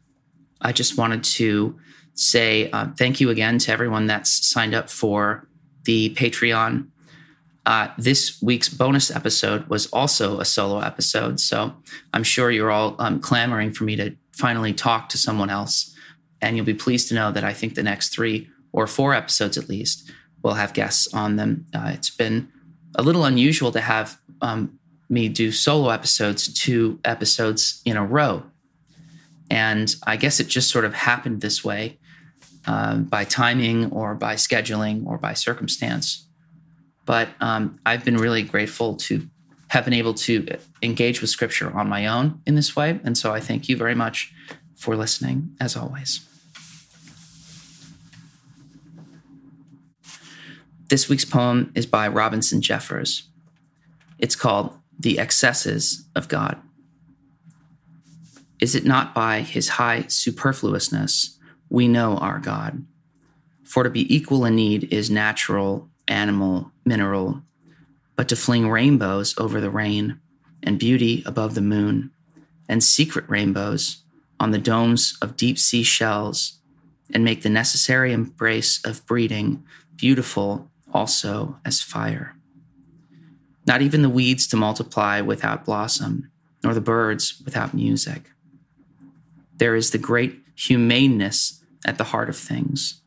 I 0.61 0.71
just 0.71 0.97
wanted 0.97 1.23
to 1.23 1.79
say 2.13 2.69
uh, 2.71 2.87
thank 2.97 3.19
you 3.19 3.29
again 3.29 3.59
to 3.59 3.71
everyone 3.71 4.07
that's 4.07 4.47
signed 4.47 4.73
up 4.73 4.89
for 4.89 5.47
the 5.85 6.13
Patreon. 6.15 6.87
Uh, 7.65 7.89
this 7.97 8.41
week's 8.41 8.69
bonus 8.69 9.11
episode 9.11 9.67
was 9.67 9.87
also 9.87 10.39
a 10.39 10.45
solo 10.45 10.79
episode, 10.79 11.39
so 11.39 11.75
I'm 12.13 12.23
sure 12.23 12.49
you're 12.49 12.71
all 12.71 12.95
um, 12.97 13.19
clamoring 13.19 13.73
for 13.73 13.83
me 13.83 13.95
to 13.97 14.15
finally 14.31 14.73
talk 14.73 15.09
to 15.09 15.17
someone 15.17 15.49
else. 15.49 15.93
And 16.41 16.55
you'll 16.55 16.65
be 16.65 16.73
pleased 16.73 17.09
to 17.09 17.15
know 17.15 17.31
that 17.31 17.43
I 17.43 17.53
think 17.53 17.75
the 17.75 17.83
next 17.83 18.09
three 18.09 18.49
or 18.71 18.87
four 18.87 19.13
episodes 19.13 19.57
at 19.57 19.67
least 19.67 20.11
will 20.43 20.53
have 20.53 20.73
guests 20.73 21.13
on 21.13 21.35
them. 21.35 21.65
Uh, 21.73 21.91
it's 21.93 22.09
been 22.09 22.51
a 22.95 23.01
little 23.01 23.25
unusual 23.25 23.71
to 23.71 23.81
have 23.81 24.19
um, 24.41 24.79
me 25.09 25.29
do 25.29 25.51
solo 25.51 25.89
episodes, 25.89 26.53
two 26.53 26.99
episodes 27.05 27.81
in 27.85 27.97
a 27.97 28.05
row. 28.05 28.43
And 29.49 29.95
I 30.05 30.17
guess 30.17 30.39
it 30.39 30.47
just 30.47 30.69
sort 30.69 30.85
of 30.85 30.93
happened 30.93 31.41
this 31.41 31.63
way 31.63 31.97
uh, 32.65 32.97
by 32.97 33.23
timing 33.23 33.91
or 33.91 34.13
by 34.15 34.35
scheduling 34.35 35.05
or 35.05 35.17
by 35.17 35.33
circumstance. 35.33 36.27
But 37.05 37.29
um, 37.39 37.79
I've 37.85 38.03
been 38.03 38.17
really 38.17 38.43
grateful 38.43 38.95
to 38.97 39.27
have 39.69 39.85
been 39.85 39.93
able 39.93 40.13
to 40.13 40.45
engage 40.81 41.21
with 41.21 41.29
scripture 41.29 41.75
on 41.75 41.87
my 41.87 42.07
own 42.07 42.41
in 42.45 42.55
this 42.55 42.75
way. 42.75 42.99
And 43.03 43.17
so 43.17 43.33
I 43.33 43.39
thank 43.39 43.69
you 43.69 43.77
very 43.77 43.95
much 43.95 44.33
for 44.75 44.95
listening, 44.95 45.55
as 45.59 45.75
always. 45.75 46.25
This 50.89 51.09
week's 51.09 51.25
poem 51.25 51.71
is 51.75 51.85
by 51.85 52.07
Robinson 52.07 52.61
Jeffers. 52.61 53.27
It's 54.19 54.35
called 54.35 54.73
the 54.99 55.19
excesses 55.19 56.05
of 56.15 56.27
God. 56.27 56.59
Is 58.59 58.73
it 58.73 58.85
not 58.85 59.13
by 59.13 59.41
his 59.41 59.69
high 59.69 60.05
superfluousness 60.07 61.37
we 61.69 61.87
know 61.87 62.17
our 62.17 62.39
God? 62.39 62.85
For 63.63 63.83
to 63.83 63.89
be 63.89 64.13
equal 64.13 64.45
in 64.45 64.55
need 64.55 64.91
is 64.91 65.11
natural, 65.11 65.89
animal, 66.07 66.71
mineral, 66.85 67.43
but 68.15 68.29
to 68.29 68.35
fling 68.35 68.69
rainbows 68.69 69.37
over 69.37 69.61
the 69.61 69.69
rain, 69.69 70.19
and 70.63 70.79
beauty 70.79 71.21
above 71.25 71.53
the 71.53 71.61
moon, 71.61 72.11
and 72.67 72.83
secret 72.83 73.25
rainbows 73.29 74.03
on 74.39 74.51
the 74.51 74.57
domes 74.57 75.17
of 75.21 75.37
deep 75.37 75.59
sea 75.59 75.83
shells, 75.83 76.59
and 77.13 77.23
make 77.23 77.43
the 77.43 77.49
necessary 77.49 78.11
embrace 78.11 78.83
of 78.83 79.05
breeding 79.05 79.63
beautiful 79.95 80.71
also 80.93 81.59
as 81.63 81.81
fire. 81.81 82.36
Not 83.67 83.81
even 83.81 84.01
the 84.01 84.09
weeds 84.09 84.47
to 84.47 84.57
multiply 84.57 85.19
without 85.21 85.65
blossom, 85.65 86.31
nor 86.63 86.73
the 86.73 86.81
birds 86.81 87.41
without 87.43 87.73
music. 87.73 88.31
There 89.57 89.75
is 89.75 89.91
the 89.91 89.97
great 89.97 90.39
humaneness 90.55 91.63
at 91.85 91.97
the 91.97 92.05
heart 92.05 92.29
of 92.29 92.37
things, 92.37 93.01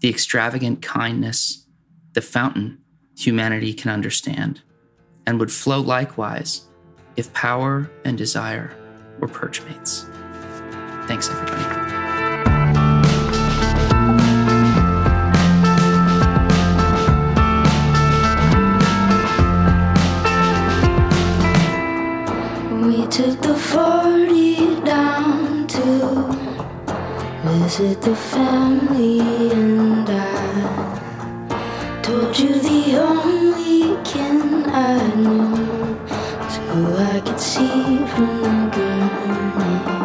the 0.00 0.10
extravagant 0.10 0.82
kindness, 0.82 1.66
the 2.12 2.20
fountain 2.20 2.78
humanity 3.16 3.72
can 3.72 3.90
understand, 3.90 4.60
and 5.26 5.40
would 5.40 5.52
flow 5.52 5.80
likewise 5.80 6.62
if 7.16 7.32
power 7.32 7.90
and 8.04 8.18
desire 8.18 8.76
were 9.18 9.28
perchmates. 9.28 10.08
Thanks, 11.06 11.28
everybody. 11.28 12.01
Took 23.12 23.42
the 23.42 23.54
40 23.54 24.80
down 24.86 25.66
to 25.66 25.82
visit 27.44 28.00
the 28.00 28.16
family, 28.16 29.20
and 29.52 30.08
I 30.08 32.00
told 32.02 32.38
you 32.38 32.54
the 32.54 32.98
only 32.98 34.02
kin 34.02 34.64
I 34.70 35.14
knew 35.14 35.98
was 36.40 36.56
who 36.56 36.96
I 36.96 37.20
could 37.20 37.38
see 37.38 37.98
from 38.06 38.40
the 38.44 38.70
gurney. 38.74 40.01